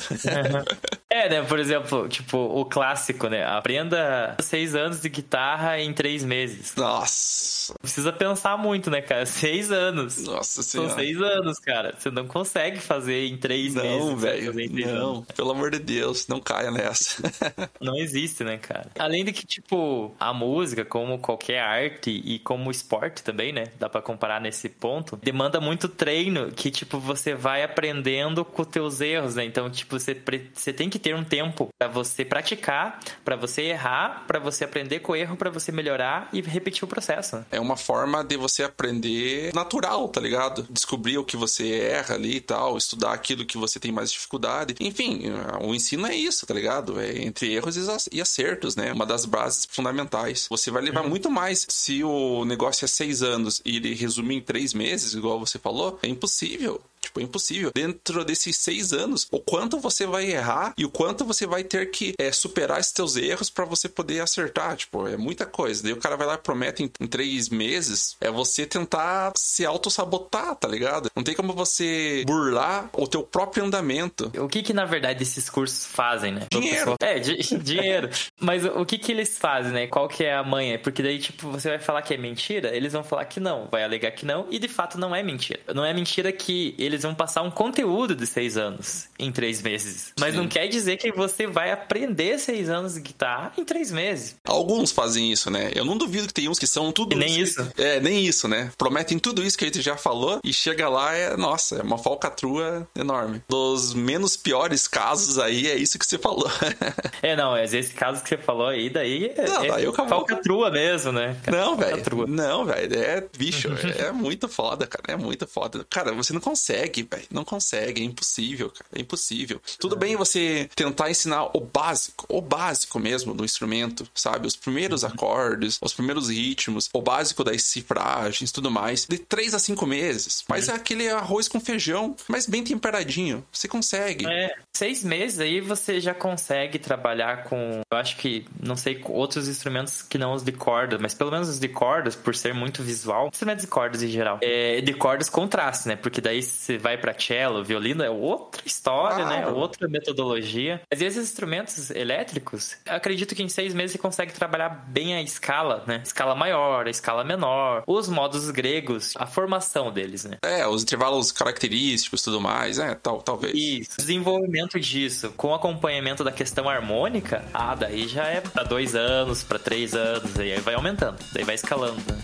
é, 1.09 1.27
né, 1.27 1.41
por 1.44 1.59
exemplo, 1.59 2.07
tipo, 2.07 2.38
o 2.38 2.63
clássico, 2.63 3.27
né? 3.27 3.44
Aprenda 3.44 4.38
seis 4.39 4.75
anos 4.75 5.01
de 5.01 5.09
guitarra 5.09 5.80
em 5.80 5.94
três 5.94 6.24
meses. 6.24 6.74
Nossa. 6.77 7.74
Precisa 7.81 8.13
pensar 8.13 8.57
muito, 8.57 8.89
né, 8.89 9.01
cara? 9.01 9.25
Seis 9.25 9.71
anos. 9.71 10.24
Nossa 10.24 10.63
senhora. 10.63 10.89
São 10.89 10.97
seis 10.97 11.21
anos, 11.21 11.59
cara. 11.59 11.94
Você 11.97 12.09
não 12.09 12.25
consegue 12.27 12.80
fazer 12.80 13.25
em 13.27 13.38
três 13.38 13.74
não, 13.74 13.83
meses. 13.83 14.06
Não, 14.06 14.18
velho. 14.18 14.53
Não, 14.85 15.21
pelo 15.24 15.51
amor 15.51 15.73
de 15.74 15.80
Deus, 15.80 16.28
não 16.28 16.40
caia 16.40 16.72
nessa. 16.72 17.22
não 17.80 17.96
existe, 17.98 18.44
né, 18.44 18.58
cara? 18.58 18.90
Além 18.98 19.25
de 19.25 19.34
que, 19.34 19.46
tipo, 19.46 20.16
a 20.20 20.34
música, 20.34 20.86
como 20.86 21.20
qualquer 21.20 21.60
arte 21.60 22.10
e 22.10 22.40
como 22.40 22.72
esporte 22.72 23.24
também, 23.24 23.52
né? 23.52 23.66
Dá 23.80 23.90
pra 23.90 24.02
comparar 24.02 24.40
nesse 24.40 24.70
ponto, 24.70 25.18
demanda 25.18 25.60
muito 25.60 25.88
treino 25.88 26.52
que, 26.52 26.72
tipo, 26.72 27.00
você 27.00 27.33
vai 27.33 27.64
aprendendo 27.64 28.45
com 28.45 28.64
teus 28.64 29.02
erros, 29.02 29.36
né? 29.36 29.45
Então, 29.45 29.69
tipo, 29.69 30.00
você, 30.00 30.19
você 30.54 30.74
tem 30.74 30.90
que 30.90 31.00
ter 31.00 31.16
um 31.16 31.24
tempo 31.24 31.69
para 31.78 31.88
você 31.88 32.24
praticar, 32.24 33.00
para 33.24 33.36
você 33.36 33.64
errar, 33.64 34.26
para 34.28 34.40
você 34.40 34.64
aprender 34.64 35.00
com 35.00 35.12
o 35.12 35.16
erro, 35.16 35.36
para 35.36 35.50
você 35.50 35.71
melhorar 35.71 36.30
e 36.31 36.42
repetir 36.42 36.83
o 36.83 36.88
processo. 36.88 37.45
É 37.52 37.59
uma 37.59 37.78
forma 37.78 38.24
de 38.24 38.38
você 38.38 38.64
aprender 38.64 39.54
natural, 39.54 40.07
tá 40.09 40.21
ligado? 40.21 40.66
Descobrir 40.69 41.18
o 41.18 41.24
que 41.24 41.38
você 41.38 41.80
erra 41.80 42.16
ali 42.16 42.38
e 42.38 42.42
tal, 42.42 42.78
estudar 42.78 43.14
aquilo 43.14 43.45
que 43.45 43.57
você 43.57 43.80
tem 43.80 43.92
mais 43.92 44.12
dificuldade. 44.12 44.76
Enfim, 44.80 45.24
o 45.64 45.74
ensino 45.74 46.06
é 46.06 46.16
isso, 46.16 46.46
tá 46.46 46.54
ligado? 46.54 47.00
É 47.00 47.24
entre 47.24 47.54
erros 47.54 47.78
e 48.12 48.22
acertos, 48.22 48.76
né? 48.76 48.92
Uma 48.92 49.06
das 49.06 49.26
bases 49.26 49.68
fundamentais. 49.70 50.48
Você 50.50 50.70
vai 50.70 50.82
levar 50.82 51.04
uhum. 51.04 51.10
muito 51.10 51.30
mais 51.30 51.66
se 51.70 52.04
o 52.04 52.46
negócio 52.46 52.86
é 52.86 52.88
seis 52.88 53.22
anos 53.22 53.62
e 53.66 53.78
ele 53.78 53.94
resumir 53.94 54.36
em 54.36 54.42
três 54.42 54.74
meses, 54.74 55.14
igual 55.14 55.40
você 55.40 55.58
falou, 55.58 56.00
é 56.04 56.08
impossível. 56.08 56.82
Tipo, 57.14 57.20
é 57.20 57.24
impossível. 57.24 57.72
Dentro 57.74 58.26
desses 58.26 58.58
seis 58.58 58.92
anos, 58.92 59.28
o 59.32 59.40
quanto 59.40 59.80
você 59.80 60.08
vai 60.08 60.32
errar 60.32 60.74
e 60.76 60.84
o 60.84 60.90
quanto 60.90 61.24
você 61.24 61.46
vai 61.46 61.64
ter 61.64 61.92
que 61.92 62.14
é, 62.18 62.32
superar 62.32 62.80
esses 62.80 62.92
teus 62.92 63.16
erros 63.16 63.52
para 63.52 63.66
você 63.66 63.88
poder 63.88 64.20
acertar. 64.20 64.76
Tipo, 64.76 65.08
é 65.08 65.16
muita 65.16 65.46
coisa. 65.46 65.84
Daí 65.84 65.94
o 65.94 65.98
cara 65.98 66.18
vai 66.18 66.26
lá 66.26 66.34
e 66.34 66.40
promete 66.40 66.84
em, 66.84 66.92
em 67.00 67.08
três 67.08 67.50
meses. 67.50 68.18
É 68.20 68.32
você 68.32 68.66
tentar 68.66 69.32
se 69.36 69.64
auto-sabotar, 69.64 70.56
tá 70.56 70.68
ligado? 70.68 71.12
Não 71.16 71.24
tem 71.24 71.36
como 71.36 71.54
você 71.54 72.24
burlar 72.26 72.90
o 72.94 73.08
teu 73.08 73.22
próprio 73.22 73.66
andamento. 73.66 74.32
O 74.38 74.48
que 74.48 74.64
que, 74.64 74.74
na 74.74 74.86
verdade, 74.86 75.22
esses 75.22 75.50
cursos 75.50 75.86
fazem, 75.86 76.34
né? 76.34 76.48
Dinheiro. 76.50 76.96
É, 77.00 77.20
di 77.20 77.38
dinheiro. 77.62 78.10
Mas 78.40 78.66
o 78.66 78.86
que 78.86 78.98
que 78.98 79.12
eles 79.12 79.38
fazem, 79.38 79.72
né? 79.72 79.88
Qual 79.88 80.08
que 80.08 80.24
é 80.24 80.34
a 80.34 80.44
manha? 80.44 80.80
Porque 80.80 81.04
daí, 81.04 81.20
tipo, 81.20 81.52
você 81.52 81.70
vai 81.70 81.80
falar 81.80 82.02
que 82.02 82.14
é 82.14 82.18
mentira, 82.18 82.76
eles 82.76 82.94
vão 82.94 83.04
falar 83.04 83.26
que 83.26 83.40
não. 83.40 83.68
Vai 83.72 83.84
alegar 83.84 84.12
que 84.12 84.26
não. 84.26 84.48
E, 84.50 84.58
de 84.58 84.68
fato, 84.68 84.98
não 84.98 85.16
é 85.16 85.22
mentira. 85.22 85.60
Não 85.74 85.86
é 85.86 85.94
mentira 85.94 86.32
que 86.32 86.74
eles 86.80 87.03
eles 87.04 87.12
vão 87.12 87.14
passar 87.14 87.42
um 87.42 87.52
conteúdo 87.52 88.16
de 88.16 88.26
seis 88.26 88.57
anos 88.57 89.07
em 89.19 89.31
três 89.31 89.62
meses. 89.62 90.14
Mas 90.19 90.33
Sim. 90.33 90.40
não 90.40 90.48
quer 90.48 90.68
dizer 90.68 90.98
que 90.98 91.12
você 91.12 91.45
vai 91.45 91.72
aprender 91.72 92.40
seis 92.40 92.69
anos 92.69 92.95
de 92.95 93.02
guitarra 93.02 93.52
em 93.57 93.66
três 93.66 93.92
meses. 93.92 94.36
Alguns 94.45 94.92
fazem 94.92 95.31
isso, 95.31 95.52
né? 95.52 95.72
Eu 95.76 95.83
não 95.86 95.98
duvido 95.98 96.28
que 96.28 96.33
tem 96.33 96.48
uns 96.50 96.57
que 96.57 96.68
são 96.68 96.92
tudo. 96.92 97.14
E 97.14 97.16
nem 97.16 97.40
isso. 97.40 97.66
Que... 97.76 97.83
É, 97.83 98.00
nem 98.00 98.26
isso, 98.26 98.48
né? 98.48 98.72
Prometem 98.78 99.19
tudo 99.19 99.44
isso 99.44 99.57
que 99.57 99.66
a 99.66 99.68
gente 99.68 99.81
já 99.81 99.98
falou 99.98 100.40
e 100.44 100.54
chega 100.54 100.88
lá 100.88 101.14
é, 101.14 101.36
nossa, 101.36 101.76
é 101.76 101.81
uma 101.81 101.98
falcatrua 101.98 102.88
enorme. 102.95 103.42
Dos 103.50 103.94
menos 103.94 104.38
piores 104.38 104.88
casos 104.88 105.38
aí, 105.38 105.68
é 105.68 105.76
isso 105.76 106.00
que 106.00 106.06
você 106.06 106.18
falou. 106.18 106.50
é, 107.22 107.36
não, 107.36 107.54
vezes 107.54 107.74
esse 107.74 107.94
caso 107.94 108.24
que 108.24 108.30
você 108.30 108.38
falou 108.38 108.68
aí, 108.68 108.90
daí 108.90 109.26
é, 109.36 109.48
não, 109.48 109.68
daí 109.68 109.86
é 109.86 109.92
falcatrua 109.92 110.72
mesmo, 110.72 111.12
né? 111.12 111.36
Não, 111.52 111.76
velho. 111.76 112.28
Não, 112.28 112.66
velho. 112.66 112.95
É, 112.98 113.24
bicho, 113.38 113.69
é 113.98 114.12
muito 114.12 114.48
foda, 114.48 114.88
cara. 114.88 115.04
É 115.07 115.16
muito 115.16 115.45
foda. 115.48 115.86
Cara, 115.90 116.14
você 116.14 116.31
não 116.31 116.42
consegue, 116.42 116.93
velho. 117.02 117.26
Não 117.31 117.44
consegue. 117.44 118.02
É 118.02 118.06
impossível, 118.06 118.69
cara. 118.69 118.85
É 118.95 119.02
impossível. 119.02 119.62
Tudo 119.80 119.95
bem 119.95 120.16
você 120.16 120.69
tentar 120.76 121.09
ensinar 121.09 121.45
o 121.57 121.62
básico, 121.62 122.26
o 122.30 122.42
básico 122.42 123.00
mesmo 123.00 123.33
do 123.33 123.45
instrumento, 123.45 124.07
sabe? 124.14 124.45
Os 124.45 124.56
primeiros 124.56 125.04
uhum. 125.04 125.09
acordes, 125.09 125.80
os 125.81 125.94
primeiros 125.94 126.30
ritmos, 126.30 126.90
o 126.94 127.02
básico 127.02 127.44
das 127.44 127.64
cifragens, 127.64 128.52
tudo 128.52 128.69
mais. 128.69 129.06
De 129.06 129.18
três 129.18 129.54
a 129.54 129.59
cinco 129.59 129.85
meses. 129.88 130.44
Mas 130.47 130.68
uhum. 130.68 130.73
é 130.73 130.78
aquele 130.78 131.09
arroz 131.09 131.47
com 131.47 131.59
feijão, 131.59 132.16
mas 132.28 132.45
bem 132.45 132.64
temperadinho. 132.64 133.45
Você 133.52 133.68
consegue. 133.68 134.28
É, 134.28 134.56
seis 134.75 135.03
meses 135.03 135.39
aí 135.39 135.61
você 135.61 135.99
já 135.99 136.13
consegue 136.13 136.80
trabalhar 136.80 137.44
com, 137.44 137.81
eu 137.92 137.97
acho 137.97 138.18
que, 138.18 138.45
não 138.59 138.75
sei, 138.75 138.99
outros 139.06 139.47
instrumentos 139.47 140.01
que 140.01 140.18
não 140.18 140.33
os 140.33 140.44
de 140.44 140.51
corda, 140.51 140.97
mas 140.99 141.13
pelo 141.13 141.31
menos 141.31 141.47
os 141.47 141.59
de 141.59 141.68
cordas, 141.68 142.15
por 142.15 142.35
ser 142.35 142.53
muito 142.53 142.81
visual, 142.81 143.27
instrumentos 143.27 143.63
de 143.63 143.69
cordas 143.69 144.01
em 144.01 144.07
geral, 144.07 144.39
é, 144.42 144.81
de 144.81 144.94
cordas 144.94 145.30
contraste, 145.30 145.87
né? 145.87 145.95
Porque 145.95 146.19
daí 146.19 146.42
você 146.42 146.77
vai 146.77 146.97
para 146.97 147.13
cello, 147.18 147.63
violino, 147.63 148.03
é 148.03 148.09
outra 148.09 148.63
história, 148.65 149.25
né? 149.25 149.42
claro. 149.42 149.56
né? 149.56 149.61
Outra 149.61 149.87
metodologia. 149.87 150.81
Mas 150.89 151.01
esses 151.01 151.23
instrumentos 151.23 151.92
elétricos, 151.92 152.75
acredito 152.87 153.35
que 153.35 153.44
em 153.44 153.49
seis 153.49 153.73
meses 153.73 153.92
você 153.92 153.97
consegue 153.99 154.33
trabalhar 154.33 154.69
bem 154.87 155.13
a 155.13 155.21
escala, 155.21 155.83
né? 155.85 156.01
Escala 156.03 156.33
maior, 156.33 156.87
a 156.87 156.89
escala 156.89 157.23
menor, 157.23 157.83
os 157.85 158.09
modos 158.09 158.49
gregos, 158.49 159.13
a 159.18 159.27
formação 159.27 159.92
deles, 159.92 160.25
né? 160.25 160.37
É, 160.42 160.65
os 160.68 160.81
intervalos 160.81 161.31
característicos 161.31 162.23
tudo 162.23 162.42
mais, 162.42 162.80
é, 162.80 162.95
tal, 162.95 163.21
talvez. 163.21 163.53
Isso. 163.53 163.97
Desenvolvimento 163.97 164.63
disso, 164.68 165.34
com 165.36 165.54
acompanhamento 165.54 166.24
da 166.24 166.32
questão 166.32 166.70
harmônica, 166.70 167.44
ah, 167.54 167.76
daí 167.76 168.08
já 168.08 168.26
é 168.26 168.42
para 168.42 168.64
dois 168.64 168.96
anos, 168.96 169.44
para 169.44 169.60
três 169.60 169.94
anos, 169.94 170.40
aí 170.40 170.60
vai 170.60 170.74
aumentando, 170.74 171.18
daí 171.34 171.44
vai 171.44 171.56
escalando. 171.56 172.02
Né? 172.08 172.18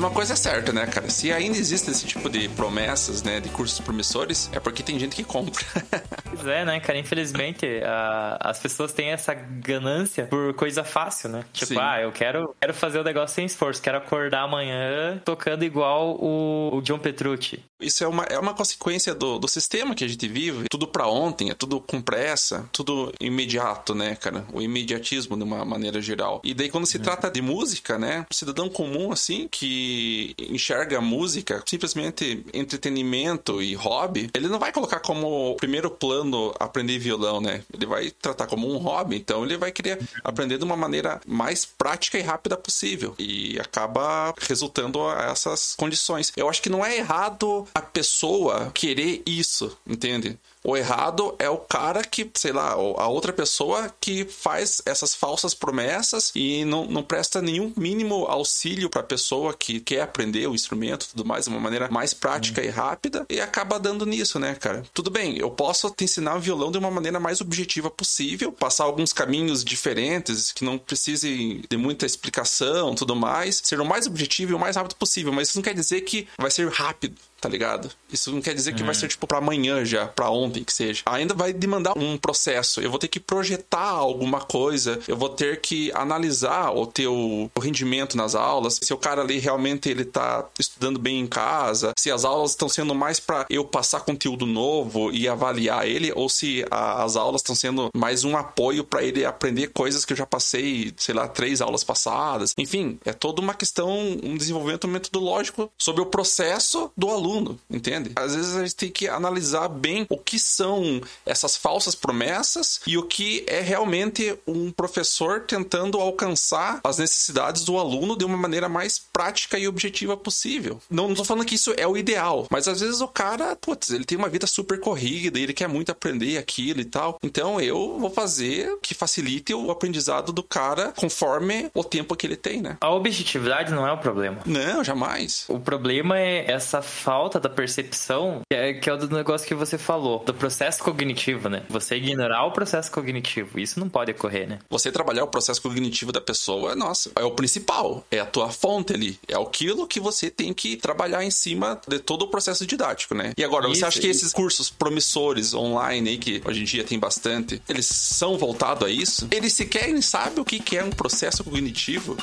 uma 0.00 0.10
coisa 0.10 0.32
é 0.32 0.36
certa, 0.36 0.72
né, 0.72 0.86
cara? 0.86 1.08
Se 1.10 1.30
ainda 1.30 1.56
existe 1.56 1.90
esse 1.90 2.06
tipo 2.06 2.28
de 2.28 2.48
promessas, 2.48 3.22
né, 3.22 3.38
de 3.38 3.48
cursos 3.50 3.78
promissores, 3.80 4.48
é 4.52 4.58
porque 4.58 4.82
tem 4.82 4.98
gente 4.98 5.14
que 5.14 5.22
compra. 5.22 5.64
pois 6.40 6.46
é, 6.46 6.64
né, 6.64 6.80
cara? 6.80 6.98
Infelizmente, 6.98 7.66
a, 7.84 8.38
as 8.40 8.58
pessoas 8.58 8.92
têm 8.92 9.10
essa 9.10 9.34
ganância 9.34 10.26
por 10.26 10.54
coisa 10.54 10.84
fácil, 10.84 11.28
né? 11.28 11.44
Tipo, 11.52 11.74
Sim. 11.74 11.78
ah, 11.80 12.00
eu 12.00 12.12
quero, 12.12 12.54
quero 12.60 12.74
fazer 12.74 12.98
o 12.98 13.04
negócio 13.04 13.34
sem 13.34 13.44
esforço, 13.44 13.82
quero 13.82 13.98
acordar 13.98 14.42
amanhã 14.42 15.20
tocando 15.24 15.64
igual 15.64 16.16
o, 16.20 16.76
o 16.76 16.82
John 16.82 16.98
Petrucci. 16.98 17.62
Isso 17.80 18.04
é 18.04 18.08
uma, 18.08 18.24
é 18.24 18.38
uma 18.38 18.54
consequência 18.54 19.14
do, 19.14 19.38
do 19.38 19.48
sistema 19.48 19.94
que 19.94 20.04
a 20.04 20.08
gente 20.08 20.28
vive. 20.28 20.66
Tudo 20.70 20.86
para 20.86 21.06
ontem, 21.06 21.50
é 21.50 21.54
tudo 21.54 21.80
com 21.80 22.00
pressa, 22.00 22.68
tudo 22.72 23.12
imediato, 23.20 23.94
né, 23.94 24.14
cara? 24.14 24.44
O 24.52 24.60
imediatismo 24.60 25.36
de 25.36 25.42
uma 25.42 25.64
maneira 25.64 26.00
geral. 26.00 26.40
E 26.44 26.52
daí, 26.52 26.68
quando 26.68 26.86
se 26.86 26.98
uhum. 26.98 27.02
trata 27.02 27.30
de 27.30 27.40
música, 27.40 27.98
né? 27.98 28.26
O 28.30 28.34
cidadão 28.34 28.68
comum, 28.68 29.12
assim, 29.12 29.48
que 29.50 30.34
enxerga 30.38 30.98
a 30.98 31.00
música 31.00 31.62
simplesmente 31.66 32.44
entretenimento 32.52 33.62
e 33.62 33.74
hobby, 33.74 34.30
ele 34.34 34.48
não 34.48 34.58
vai 34.58 34.72
colocar 34.72 35.00
como 35.00 35.56
primeiro 35.56 35.90
plano 35.90 36.29
aprender 36.58 36.98
violão, 36.98 37.40
né? 37.40 37.62
Ele 37.72 37.86
vai 37.86 38.10
tratar 38.10 38.46
como 38.46 38.72
um 38.72 38.76
hobby, 38.78 39.16
então 39.16 39.44
ele 39.44 39.56
vai 39.56 39.72
querer 39.72 39.98
aprender 40.22 40.58
de 40.58 40.64
uma 40.64 40.76
maneira 40.76 41.20
mais 41.26 41.64
prática 41.64 42.18
e 42.18 42.22
rápida 42.22 42.56
possível. 42.56 43.14
E 43.18 43.58
acaba 43.58 44.34
resultando 44.40 45.02
a 45.02 45.30
essas 45.30 45.74
condições. 45.76 46.32
Eu 46.36 46.48
acho 46.48 46.62
que 46.62 46.70
não 46.70 46.84
é 46.84 46.96
errado 46.96 47.66
a 47.74 47.82
pessoa 47.82 48.70
querer 48.72 49.22
isso, 49.26 49.76
entende? 49.86 50.38
O 50.62 50.76
errado 50.76 51.34
é 51.38 51.48
o 51.48 51.56
cara 51.56 52.02
que, 52.02 52.30
sei 52.34 52.52
lá, 52.52 52.72
a 52.72 53.08
outra 53.08 53.32
pessoa 53.32 53.92
que 54.00 54.26
faz 54.26 54.82
essas 54.84 55.14
falsas 55.14 55.54
promessas 55.54 56.30
e 56.34 56.64
não, 56.64 56.84
não 56.84 57.02
presta 57.02 57.40
nenhum 57.40 57.72
mínimo 57.76 58.26
auxílio 58.26 58.90
para 58.90 59.00
a 59.00 59.04
pessoa 59.04 59.54
que 59.54 59.80
quer 59.80 60.02
aprender 60.02 60.46
o 60.46 60.54
instrumento 60.54 61.08
tudo 61.08 61.24
mais 61.24 61.44
de 61.44 61.50
uma 61.50 61.60
maneira 61.60 61.88
mais 61.90 62.12
prática 62.12 62.60
hum. 62.60 62.64
e 62.64 62.68
rápida 62.68 63.26
e 63.28 63.40
acaba 63.40 63.78
dando 63.78 64.04
nisso, 64.04 64.38
né, 64.38 64.54
cara? 64.54 64.82
Tudo 64.92 65.10
bem, 65.10 65.38
eu 65.38 65.50
posso 65.50 65.90
te 65.90 66.04
ensinar 66.04 66.36
o 66.36 66.40
violão 66.40 66.70
de 66.70 66.78
uma 66.78 66.90
maneira 66.90 67.18
mais 67.18 67.40
objetiva 67.40 67.90
possível, 67.90 68.52
passar 68.52 68.84
alguns 68.84 69.12
caminhos 69.12 69.64
diferentes 69.64 70.52
que 70.52 70.64
não 70.64 70.76
precisem 70.76 71.62
de 71.68 71.76
muita 71.76 72.04
explicação 72.04 72.94
tudo 72.94 73.16
mais, 73.16 73.60
ser 73.64 73.80
o 73.80 73.84
mais 73.84 74.06
objetivo 74.06 74.52
e 74.52 74.54
o 74.54 74.58
mais 74.58 74.76
rápido 74.76 74.96
possível, 74.96 75.32
mas 75.32 75.48
isso 75.48 75.58
não 75.58 75.62
quer 75.62 75.74
dizer 75.74 76.02
que 76.02 76.28
vai 76.38 76.50
ser 76.50 76.68
rápido 76.68 77.16
tá 77.40 77.48
ligado? 77.48 77.90
Isso 78.12 78.32
não 78.32 78.40
quer 78.40 78.54
dizer 78.54 78.74
que 78.74 78.82
vai 78.82 78.94
ser 78.94 79.08
tipo 79.08 79.26
para 79.26 79.38
amanhã 79.38 79.84
já, 79.84 80.06
para 80.06 80.30
ontem 80.30 80.62
que 80.62 80.72
seja. 80.72 81.02
Ainda 81.06 81.34
vai 81.34 81.52
demandar 81.52 81.96
um 81.96 82.18
processo. 82.18 82.80
Eu 82.80 82.90
vou 82.90 82.98
ter 82.98 83.08
que 83.08 83.20
projetar 83.20 83.88
alguma 83.88 84.40
coisa, 84.40 84.98
eu 85.08 85.16
vou 85.16 85.28
ter 85.28 85.60
que 85.60 85.90
analisar 85.92 86.70
o 86.70 86.86
teu 86.86 87.50
o 87.54 87.60
rendimento 87.60 88.16
nas 88.16 88.34
aulas, 88.34 88.78
se 88.82 88.92
o 88.92 88.98
cara 88.98 89.22
ali 89.22 89.38
realmente 89.38 89.88
ele 89.88 90.04
tá 90.04 90.46
estudando 90.58 90.98
bem 90.98 91.20
em 91.20 91.26
casa, 91.26 91.92
se 91.98 92.10
as 92.10 92.24
aulas 92.24 92.50
estão 92.50 92.68
sendo 92.68 92.94
mais 92.94 93.20
para 93.20 93.46
eu 93.48 93.64
passar 93.64 94.00
conteúdo 94.00 94.46
novo 94.46 95.10
e 95.12 95.28
avaliar 95.28 95.86
ele 95.86 96.12
ou 96.14 96.28
se 96.28 96.64
a, 96.70 97.02
as 97.02 97.16
aulas 97.16 97.40
estão 97.40 97.54
sendo 97.54 97.88
mais 97.94 98.24
um 98.24 98.36
apoio 98.36 98.84
para 98.84 99.02
ele 99.02 99.24
aprender 99.24 99.68
coisas 99.68 100.04
que 100.04 100.12
eu 100.12 100.16
já 100.16 100.26
passei, 100.26 100.92
sei 100.96 101.14
lá, 101.14 101.28
três 101.28 101.60
aulas 101.60 101.84
passadas. 101.84 102.54
Enfim, 102.58 102.98
é 103.04 103.12
toda 103.12 103.40
uma 103.40 103.54
questão, 103.54 103.90
um 104.22 104.36
desenvolvimento 104.36 104.88
metodológico 104.88 105.70
sobre 105.78 106.02
o 106.02 106.06
processo 106.06 106.90
do 106.96 107.08
aluno 107.08 107.29
aluno, 107.30 107.58
entende? 107.70 108.12
Às 108.16 108.34
vezes 108.34 108.56
a 108.56 108.62
gente 108.62 108.76
tem 108.76 108.90
que 108.90 109.08
analisar 109.08 109.68
bem 109.68 110.06
o 110.08 110.16
que 110.16 110.38
são 110.38 111.00
essas 111.24 111.56
falsas 111.56 111.94
promessas 111.94 112.80
e 112.86 112.98
o 112.98 113.04
que 113.04 113.44
é 113.46 113.60
realmente 113.60 114.36
um 114.46 114.70
professor 114.70 115.40
tentando 115.40 115.98
alcançar 115.98 116.80
as 116.82 116.98
necessidades 116.98 117.64
do 117.64 117.78
aluno 117.78 118.16
de 118.16 118.24
uma 118.24 118.36
maneira 118.36 118.68
mais 118.68 118.98
prática 118.98 119.58
e 119.58 119.68
objetiva 119.68 120.16
possível. 120.16 120.80
Não, 120.90 121.14
tô 121.14 121.24
falando 121.24 121.44
que 121.44 121.54
isso 121.54 121.72
é 121.76 121.86
o 121.86 121.96
ideal, 121.96 122.46
mas 122.50 122.66
às 122.66 122.80
vezes 122.80 123.00
o 123.00 123.08
cara, 123.08 123.56
putz, 123.56 123.90
ele 123.90 124.04
tem 124.04 124.18
uma 124.18 124.28
vida 124.28 124.46
super 124.46 124.80
corrida, 124.80 125.38
ele 125.38 125.52
quer 125.52 125.68
muito 125.68 125.90
aprender 125.90 126.38
aquilo 126.38 126.80
e 126.80 126.84
tal. 126.84 127.18
Então 127.22 127.60
eu 127.60 127.98
vou 127.98 128.10
fazer 128.10 128.78
que 128.82 128.94
facilite 128.94 129.54
o 129.54 129.70
aprendizado 129.70 130.32
do 130.32 130.42
cara 130.42 130.92
conforme 130.96 131.70
o 131.74 131.84
tempo 131.84 132.16
que 132.16 132.26
ele 132.26 132.36
tem, 132.36 132.60
né? 132.60 132.76
A 132.80 132.90
objetividade 132.90 133.72
não 133.72 133.86
é 133.86 133.92
o 133.92 133.98
problema. 133.98 134.38
Não, 134.44 134.82
jamais. 134.82 135.44
O 135.48 135.58
problema 135.58 136.18
é 136.18 136.50
essa 136.50 136.82
falta 136.82 137.19
falta 137.20 137.38
da 137.38 137.50
percepção, 137.50 138.40
que 138.50 138.56
é, 138.56 138.72
que 138.72 138.88
é 138.88 138.94
o 138.94 138.96
do 138.96 139.14
negócio 139.14 139.46
que 139.46 139.54
você 139.54 139.76
falou, 139.76 140.24
do 140.24 140.32
processo 140.32 140.82
cognitivo, 140.82 141.50
né? 141.50 141.62
Você 141.68 141.96
ignorar 141.96 142.46
o 142.46 142.50
processo 142.50 142.90
cognitivo. 142.90 143.60
Isso 143.60 143.78
não 143.78 143.90
pode 143.90 144.10
ocorrer, 144.12 144.48
né? 144.48 144.58
Você 144.70 144.90
trabalhar 144.90 145.24
o 145.24 145.26
processo 145.26 145.60
cognitivo 145.60 146.12
da 146.12 146.20
pessoa, 146.20 146.74
nossa, 146.74 147.10
é 147.14 147.22
o 147.22 147.32
principal. 147.32 148.02
É 148.10 148.20
a 148.20 148.24
tua 148.24 148.48
fonte 148.48 148.94
ali. 148.94 149.18
É 149.28 149.36
aquilo 149.36 149.86
que 149.86 150.00
você 150.00 150.30
tem 150.30 150.54
que 150.54 150.78
trabalhar 150.78 151.22
em 151.22 151.30
cima 151.30 151.78
de 151.86 151.98
todo 151.98 152.22
o 152.22 152.28
processo 152.28 152.66
didático, 152.66 153.14
né? 153.14 153.34
E 153.36 153.44
agora, 153.44 153.68
isso, 153.68 153.80
você 153.80 153.84
acha 153.84 154.00
que 154.00 154.08
isso. 154.08 154.20
esses 154.24 154.32
cursos 154.32 154.70
promissores 154.70 155.52
online 155.52 156.08
aí, 156.08 156.16
que 156.16 156.40
hoje 156.42 156.62
em 156.62 156.64
dia 156.64 156.84
tem 156.84 156.98
bastante, 156.98 157.60
eles 157.68 157.84
são 157.84 158.38
voltados 158.38 158.88
a 158.88 158.90
isso? 158.90 159.28
Eles 159.30 159.52
sequer 159.52 159.90
sabem 160.00 160.40
o 160.40 160.44
que 160.44 160.78
é 160.78 160.82
um 160.82 160.90
processo 160.90 161.44
cognitivo? 161.44 162.16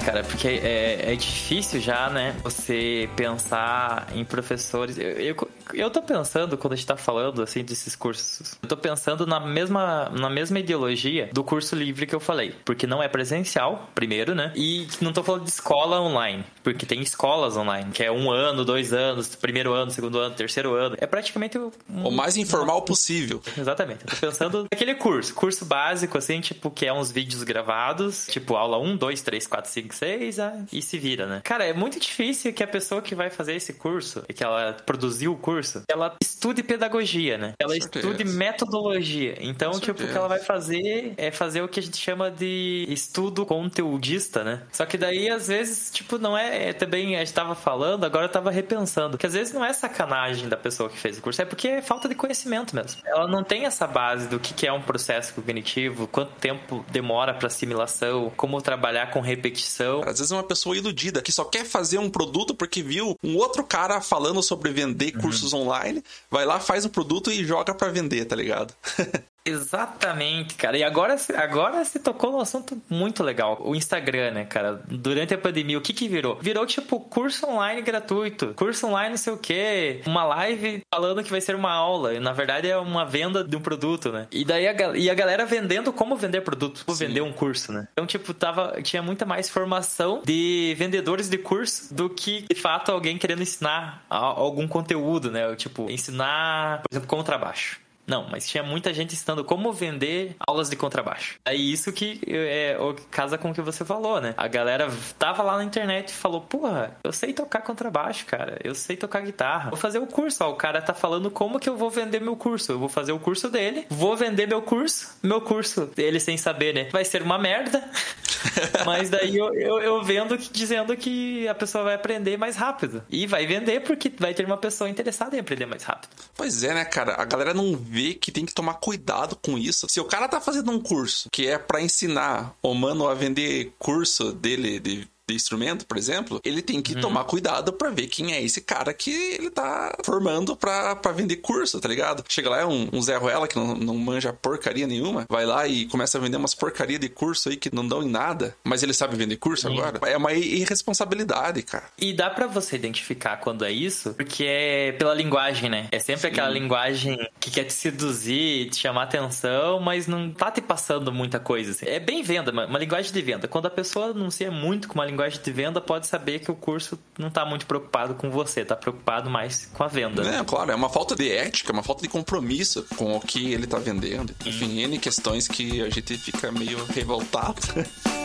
Cara, 0.00 0.24
porque 0.24 0.48
é, 0.48 1.12
é 1.12 1.16
difícil 1.16 1.80
já, 1.80 2.08
né? 2.10 2.34
Você 2.42 3.08
pensar 3.16 4.08
em 4.14 4.24
professores. 4.24 4.98
Eu, 4.98 5.10
eu, 5.10 5.50
eu 5.74 5.90
tô 5.90 6.02
pensando, 6.02 6.56
quando 6.56 6.72
a 6.72 6.76
gente 6.76 6.86
tá 6.86 6.96
falando, 6.96 7.42
assim, 7.42 7.64
desses 7.64 7.94
cursos, 7.96 8.58
eu 8.62 8.68
tô 8.68 8.76
pensando 8.76 9.26
na 9.26 9.40
mesma, 9.40 10.10
na 10.10 10.30
mesma 10.30 10.58
ideologia 10.58 11.30
do 11.32 11.44
curso 11.44 11.74
livre 11.76 12.06
que 12.06 12.14
eu 12.14 12.20
falei. 12.20 12.54
Porque 12.64 12.86
não 12.86 13.02
é 13.02 13.08
presencial, 13.08 13.90
primeiro, 13.94 14.34
né? 14.34 14.52
E 14.54 14.86
não 15.00 15.12
tô 15.12 15.22
falando 15.22 15.44
de 15.44 15.50
escola 15.50 16.00
online, 16.00 16.44
porque 16.62 16.86
tem 16.86 17.00
escolas 17.00 17.56
online, 17.56 17.90
que 17.92 18.02
é 18.02 18.10
um 18.10 18.30
ano, 18.30 18.64
dois 18.64 18.92
anos, 18.92 19.34
primeiro 19.34 19.72
ano, 19.72 19.90
segundo 19.90 20.18
ano, 20.18 20.34
terceiro 20.34 20.74
ano. 20.74 20.96
É 20.98 21.06
praticamente 21.06 21.58
o... 21.58 21.72
O 21.88 22.10
mais 22.10 22.36
informal 22.36 22.82
possível. 22.82 23.42
Exatamente. 23.56 24.04
Eu 24.04 24.10
tô 24.10 24.16
pensando 24.16 24.66
naquele 24.72 24.94
curso, 24.94 25.34
curso 25.34 25.64
básico, 25.64 26.18
assim, 26.18 26.40
tipo, 26.40 26.70
que 26.70 26.86
é 26.86 26.92
uns 26.92 27.10
vídeos 27.10 27.42
gravados, 27.42 28.26
tipo, 28.28 28.56
aula 28.56 28.78
1, 28.78 28.96
2, 28.96 29.22
3, 29.22 29.46
4, 29.46 29.70
5, 29.70 29.94
6, 29.94 30.36
e 30.72 30.82
se 30.82 30.98
vira, 30.98 31.26
né? 31.26 31.40
Cara, 31.44 31.64
é 31.64 31.72
muito 31.72 31.98
difícil 31.98 32.52
que 32.52 32.62
a 32.62 32.66
pessoa 32.66 33.02
que 33.02 33.14
vai 33.14 33.30
fazer 33.30 33.54
esse 33.54 33.72
curso, 33.74 34.24
e 34.28 34.32
que 34.32 34.42
ela 34.42 34.76
produziu 34.84 35.32
o 35.32 35.36
curso, 35.36 35.59
ela 35.88 36.16
estude 36.22 36.62
pedagogia, 36.62 37.36
né? 37.36 37.54
Ela 37.58 37.76
estude 37.76 38.24
metodologia. 38.24 39.36
Então, 39.40 39.72
tipo, 39.78 40.02
o 40.02 40.06
que 40.08 40.16
ela 40.16 40.28
vai 40.28 40.38
fazer 40.38 41.14
é 41.16 41.30
fazer 41.30 41.62
o 41.62 41.68
que 41.68 41.80
a 41.80 41.82
gente 41.82 41.96
chama 41.96 42.30
de 42.30 42.86
estudo 42.88 43.44
conteudista, 43.44 44.42
né? 44.42 44.62
Só 44.72 44.86
que 44.86 44.96
daí, 44.96 45.28
às 45.28 45.48
vezes, 45.48 45.90
tipo, 45.90 46.18
não 46.18 46.36
é, 46.36 46.70
é 46.70 46.72
também, 46.72 47.16
a 47.16 47.20
gente 47.20 47.34
tava 47.34 47.54
falando, 47.54 48.04
agora 48.04 48.26
eu 48.26 48.30
tava 48.30 48.50
repensando, 48.50 49.18
que 49.18 49.26
às 49.26 49.34
vezes 49.34 49.52
não 49.52 49.64
é 49.64 49.72
sacanagem 49.72 50.48
da 50.48 50.56
pessoa 50.56 50.88
que 50.88 50.98
fez 50.98 51.18
o 51.18 51.22
curso, 51.22 51.42
é 51.42 51.44
porque 51.44 51.68
é 51.68 51.82
falta 51.82 52.08
de 52.08 52.14
conhecimento 52.14 52.74
mesmo. 52.74 53.02
Ela 53.04 53.28
não 53.28 53.44
tem 53.44 53.66
essa 53.66 53.86
base 53.86 54.28
do 54.28 54.38
que 54.38 54.66
é 54.66 54.72
um 54.72 54.82
processo 54.82 55.34
cognitivo, 55.34 56.06
quanto 56.06 56.32
tempo 56.32 56.84
demora 56.90 57.34
para 57.34 57.46
assimilação, 57.46 58.32
como 58.36 58.60
trabalhar 58.60 59.10
com 59.10 59.20
repetição. 59.20 60.00
Às 60.00 60.18
vezes 60.18 60.32
é 60.32 60.34
uma 60.34 60.42
pessoa 60.42 60.76
iludida 60.76 61.22
que 61.22 61.32
só 61.32 61.44
quer 61.44 61.64
fazer 61.64 61.98
um 61.98 62.10
produto 62.10 62.54
porque 62.54 62.82
viu 62.82 63.16
um 63.22 63.36
outro 63.36 63.64
cara 63.64 64.00
falando 64.00 64.42
sobre 64.42 64.70
vender 64.70 65.14
uhum. 65.14 65.22
cursos 65.22 65.49
online, 65.52 66.02
vai 66.30 66.44
lá, 66.44 66.60
faz 66.60 66.84
o 66.84 66.88
um 66.88 66.90
produto 66.90 67.30
e 67.30 67.44
joga 67.44 67.74
para 67.74 67.90
vender, 67.90 68.24
tá 68.24 68.36
ligado? 68.36 68.74
Exatamente, 69.44 70.54
cara. 70.54 70.76
E 70.76 70.84
agora, 70.84 71.16
agora 71.36 71.84
você 71.84 71.98
tocou 71.98 72.32
num 72.32 72.40
assunto 72.40 72.80
muito 72.88 73.22
legal. 73.22 73.58
O 73.64 73.74
Instagram, 73.74 74.32
né, 74.32 74.44
cara? 74.44 74.82
Durante 74.86 75.34
a 75.34 75.38
pandemia, 75.38 75.78
o 75.78 75.80
que 75.80 75.92
que 75.92 76.08
virou? 76.08 76.38
Virou, 76.40 76.66
tipo, 76.66 77.00
curso 77.00 77.46
online 77.46 77.80
gratuito. 77.82 78.54
Curso 78.54 78.86
online 78.86 79.10
não 79.10 79.16
sei 79.16 79.32
o 79.32 79.38
quê. 79.38 80.02
Uma 80.06 80.24
live 80.24 80.82
falando 80.92 81.22
que 81.22 81.30
vai 81.30 81.40
ser 81.40 81.54
uma 81.54 81.72
aula. 81.72 82.14
E, 82.14 82.20
na 82.20 82.32
verdade, 82.32 82.68
é 82.68 82.76
uma 82.76 83.04
venda 83.04 83.42
de 83.42 83.56
um 83.56 83.60
produto, 83.60 84.12
né? 84.12 84.26
E 84.30 84.44
daí 84.44 84.68
a, 84.68 84.96
e 84.96 85.08
a 85.08 85.14
galera 85.14 85.46
vendendo 85.46 85.92
como 85.92 86.16
vender 86.16 86.42
produto. 86.42 86.84
Como 86.84 86.96
vender 86.96 87.22
um 87.22 87.32
curso, 87.32 87.72
né? 87.72 87.88
Então, 87.92 88.06
tipo, 88.06 88.34
tava, 88.34 88.80
tinha 88.82 89.02
muita 89.02 89.24
mais 89.24 89.48
formação 89.48 90.22
de 90.24 90.74
vendedores 90.76 91.28
de 91.28 91.38
curso 91.38 91.92
do 91.94 92.10
que, 92.10 92.42
de 92.42 92.54
fato, 92.54 92.92
alguém 92.92 93.16
querendo 93.16 93.42
ensinar 93.42 94.04
algum 94.08 94.68
conteúdo, 94.68 95.30
né? 95.30 95.54
Tipo, 95.56 95.90
ensinar, 95.90 96.82
por 96.82 96.92
exemplo, 96.92 97.08
contrabaixo. 97.08 97.80
Não, 98.10 98.26
mas 98.28 98.48
tinha 98.48 98.64
muita 98.64 98.92
gente 98.92 99.14
ensinando 99.14 99.44
como 99.44 99.72
vender 99.72 100.34
aulas 100.40 100.68
de 100.68 100.74
contrabaixo. 100.74 101.38
É 101.44 101.54
isso 101.54 101.92
que 101.92 102.20
é, 102.26 102.76
casa 103.08 103.38
com 103.38 103.50
o 103.50 103.54
que 103.54 103.62
você 103.62 103.84
falou, 103.84 104.20
né? 104.20 104.34
A 104.36 104.48
galera 104.48 104.90
tava 105.16 105.44
lá 105.44 105.56
na 105.56 105.62
internet 105.62 106.08
e 106.08 106.14
falou: 106.14 106.40
Porra, 106.40 106.96
eu 107.04 107.12
sei 107.12 107.32
tocar 107.32 107.60
contrabaixo, 107.62 108.26
cara. 108.26 108.58
Eu 108.64 108.74
sei 108.74 108.96
tocar 108.96 109.20
guitarra. 109.20 109.70
Vou 109.70 109.78
fazer 109.78 110.00
o 110.00 110.08
curso. 110.08 110.42
Ó, 110.42 110.50
o 110.50 110.56
cara 110.56 110.82
tá 110.82 110.92
falando 110.92 111.30
como 111.30 111.60
que 111.60 111.68
eu 111.68 111.76
vou 111.76 111.88
vender 111.88 112.20
meu 112.20 112.34
curso. 112.34 112.72
Eu 112.72 112.80
vou 112.80 112.88
fazer 112.88 113.12
o 113.12 113.18
curso 113.20 113.48
dele, 113.48 113.86
vou 113.88 114.16
vender 114.16 114.48
meu 114.48 114.60
curso. 114.60 115.16
Meu 115.22 115.40
curso, 115.40 115.88
ele 115.96 116.18
sem 116.18 116.36
saber, 116.36 116.74
né? 116.74 116.88
Vai 116.90 117.04
ser 117.04 117.22
uma 117.22 117.38
merda. 117.38 117.88
mas 118.84 119.08
daí 119.08 119.36
eu, 119.36 119.54
eu, 119.54 119.80
eu 119.80 120.02
vendo 120.02 120.36
que, 120.36 120.50
dizendo 120.52 120.96
que 120.96 121.46
a 121.46 121.54
pessoa 121.54 121.84
vai 121.84 121.94
aprender 121.94 122.36
mais 122.36 122.56
rápido. 122.56 123.04
E 123.08 123.26
vai 123.26 123.46
vender 123.46 123.80
porque 123.80 124.12
vai 124.18 124.34
ter 124.34 124.44
uma 124.44 124.56
pessoa 124.56 124.90
interessada 124.90 125.36
em 125.36 125.38
aprender 125.38 125.66
mais 125.66 125.84
rápido. 125.84 126.10
Pois 126.36 126.64
é, 126.64 126.74
né, 126.74 126.84
cara? 126.84 127.14
A 127.20 127.24
galera 127.24 127.54
não 127.54 127.76
vê 127.76 127.99
vê 128.00 128.14
que 128.14 128.32
tem 128.32 128.46
que 128.46 128.54
tomar 128.54 128.74
cuidado 128.74 129.36
com 129.36 129.58
isso. 129.58 129.86
Se 129.88 130.00
o 130.00 130.04
cara 130.04 130.28
tá 130.28 130.40
fazendo 130.40 130.70
um 130.70 130.80
curso 130.80 131.28
que 131.30 131.46
é 131.46 131.58
para 131.58 131.82
ensinar 131.82 132.56
o 132.62 132.74
mano 132.74 133.06
a 133.06 133.14
vender 133.14 133.72
curso 133.78 134.32
dele 134.32 134.80
de 134.80 135.08
de 135.30 135.36
instrumento, 135.36 135.86
por 135.86 135.96
exemplo, 135.96 136.40
ele 136.44 136.62
tem 136.62 136.82
que 136.82 136.94
uhum. 136.94 137.00
tomar 137.00 137.24
cuidado 137.24 137.72
para 137.72 137.90
ver 137.90 138.06
quem 138.06 138.32
é 138.32 138.42
esse 138.42 138.60
cara 138.60 138.92
que 138.92 139.10
ele 139.10 139.50
tá 139.50 139.96
formando 140.04 140.56
pra, 140.56 140.94
vender 141.12 141.36
curso, 141.36 141.80
tá 141.80 141.88
ligado? 141.88 142.24
Chega 142.28 142.50
lá, 142.50 142.60
é 142.60 142.66
um, 142.66 142.88
um 142.92 143.02
Zé 143.02 143.16
Ruela 143.16 143.48
que 143.48 143.56
não, 143.56 143.74
não 143.74 143.96
manja 143.96 144.32
porcaria 144.32 144.86
nenhuma, 144.86 145.26
vai 145.28 145.44
lá 145.44 145.66
e 145.66 145.86
começa 145.86 146.18
a 146.18 146.20
vender 146.20 146.36
umas 146.36 146.54
porcaria 146.54 146.98
de 146.98 147.08
curso 147.08 147.48
aí 147.48 147.56
que 147.56 147.74
não 147.74 147.86
dão 147.86 148.02
em 148.02 148.08
nada, 148.08 148.56
mas 148.64 148.82
ele 148.82 148.92
sabe 148.92 149.16
vender 149.16 149.36
curso 149.36 149.68
Sim. 149.68 149.78
agora. 149.78 149.98
É 150.10 150.16
uma 150.16 150.32
irresponsabilidade, 150.32 151.62
cara. 151.62 151.84
E 151.98 152.12
dá 152.12 152.30
para 152.30 152.46
você 152.46 152.76
identificar 152.76 153.36
quando 153.38 153.64
é 153.64 153.72
isso, 153.72 154.14
porque 154.14 154.44
é 154.46 154.92
pela 154.92 155.14
linguagem, 155.14 155.68
né? 155.68 155.88
É 155.90 155.98
sempre 155.98 156.22
Sim. 156.22 156.28
aquela 156.28 156.48
linguagem 156.48 157.18
que 157.38 157.50
quer 157.50 157.64
te 157.64 157.72
seduzir, 157.72 158.70
te 158.70 158.78
chamar 158.78 159.04
atenção, 159.04 159.80
mas 159.80 160.06
não 160.06 160.30
tá 160.30 160.50
te 160.50 160.60
passando 160.60 161.12
muita 161.12 161.38
coisa. 161.38 161.72
Assim. 161.72 161.86
É 161.86 161.98
bem 161.98 162.22
venda, 162.22 162.50
uma 162.50 162.78
linguagem 162.78 163.12
de 163.12 163.22
venda. 163.22 163.48
Quando 163.48 163.66
a 163.66 163.70
pessoa 163.70 164.06
anuncia 164.06 164.50
muito 164.50 164.88
com 164.88 164.94
uma 164.94 165.06
linguagem 165.06 165.19
linguagem 165.20 165.42
de 165.42 165.52
venda 165.52 165.80
pode 165.80 166.06
saber 166.06 166.38
que 166.38 166.50
o 166.50 166.54
curso 166.54 166.98
não 167.18 167.28
está 167.28 167.44
muito 167.44 167.66
preocupado 167.66 168.14
com 168.14 168.30
você, 168.30 168.60
está 168.60 168.74
preocupado 168.74 169.28
mais 169.28 169.66
com 169.66 169.84
a 169.84 169.86
venda. 169.86 170.22
É, 170.26 170.42
claro, 170.42 170.70
é 170.70 170.74
uma 170.74 170.88
falta 170.88 171.14
de 171.14 171.30
ética, 171.30 171.72
uma 171.72 171.82
falta 171.82 172.02
de 172.02 172.08
compromisso 172.08 172.86
com 172.96 173.16
o 173.16 173.20
que 173.20 173.52
ele 173.52 173.64
está 173.64 173.78
vendendo. 173.78 174.34
Enfim, 174.44 174.80
N 174.80 174.98
questões 174.98 175.46
que 175.46 175.82
a 175.82 175.90
gente 175.90 176.16
fica 176.16 176.50
meio 176.50 176.84
revoltado. 176.86 177.60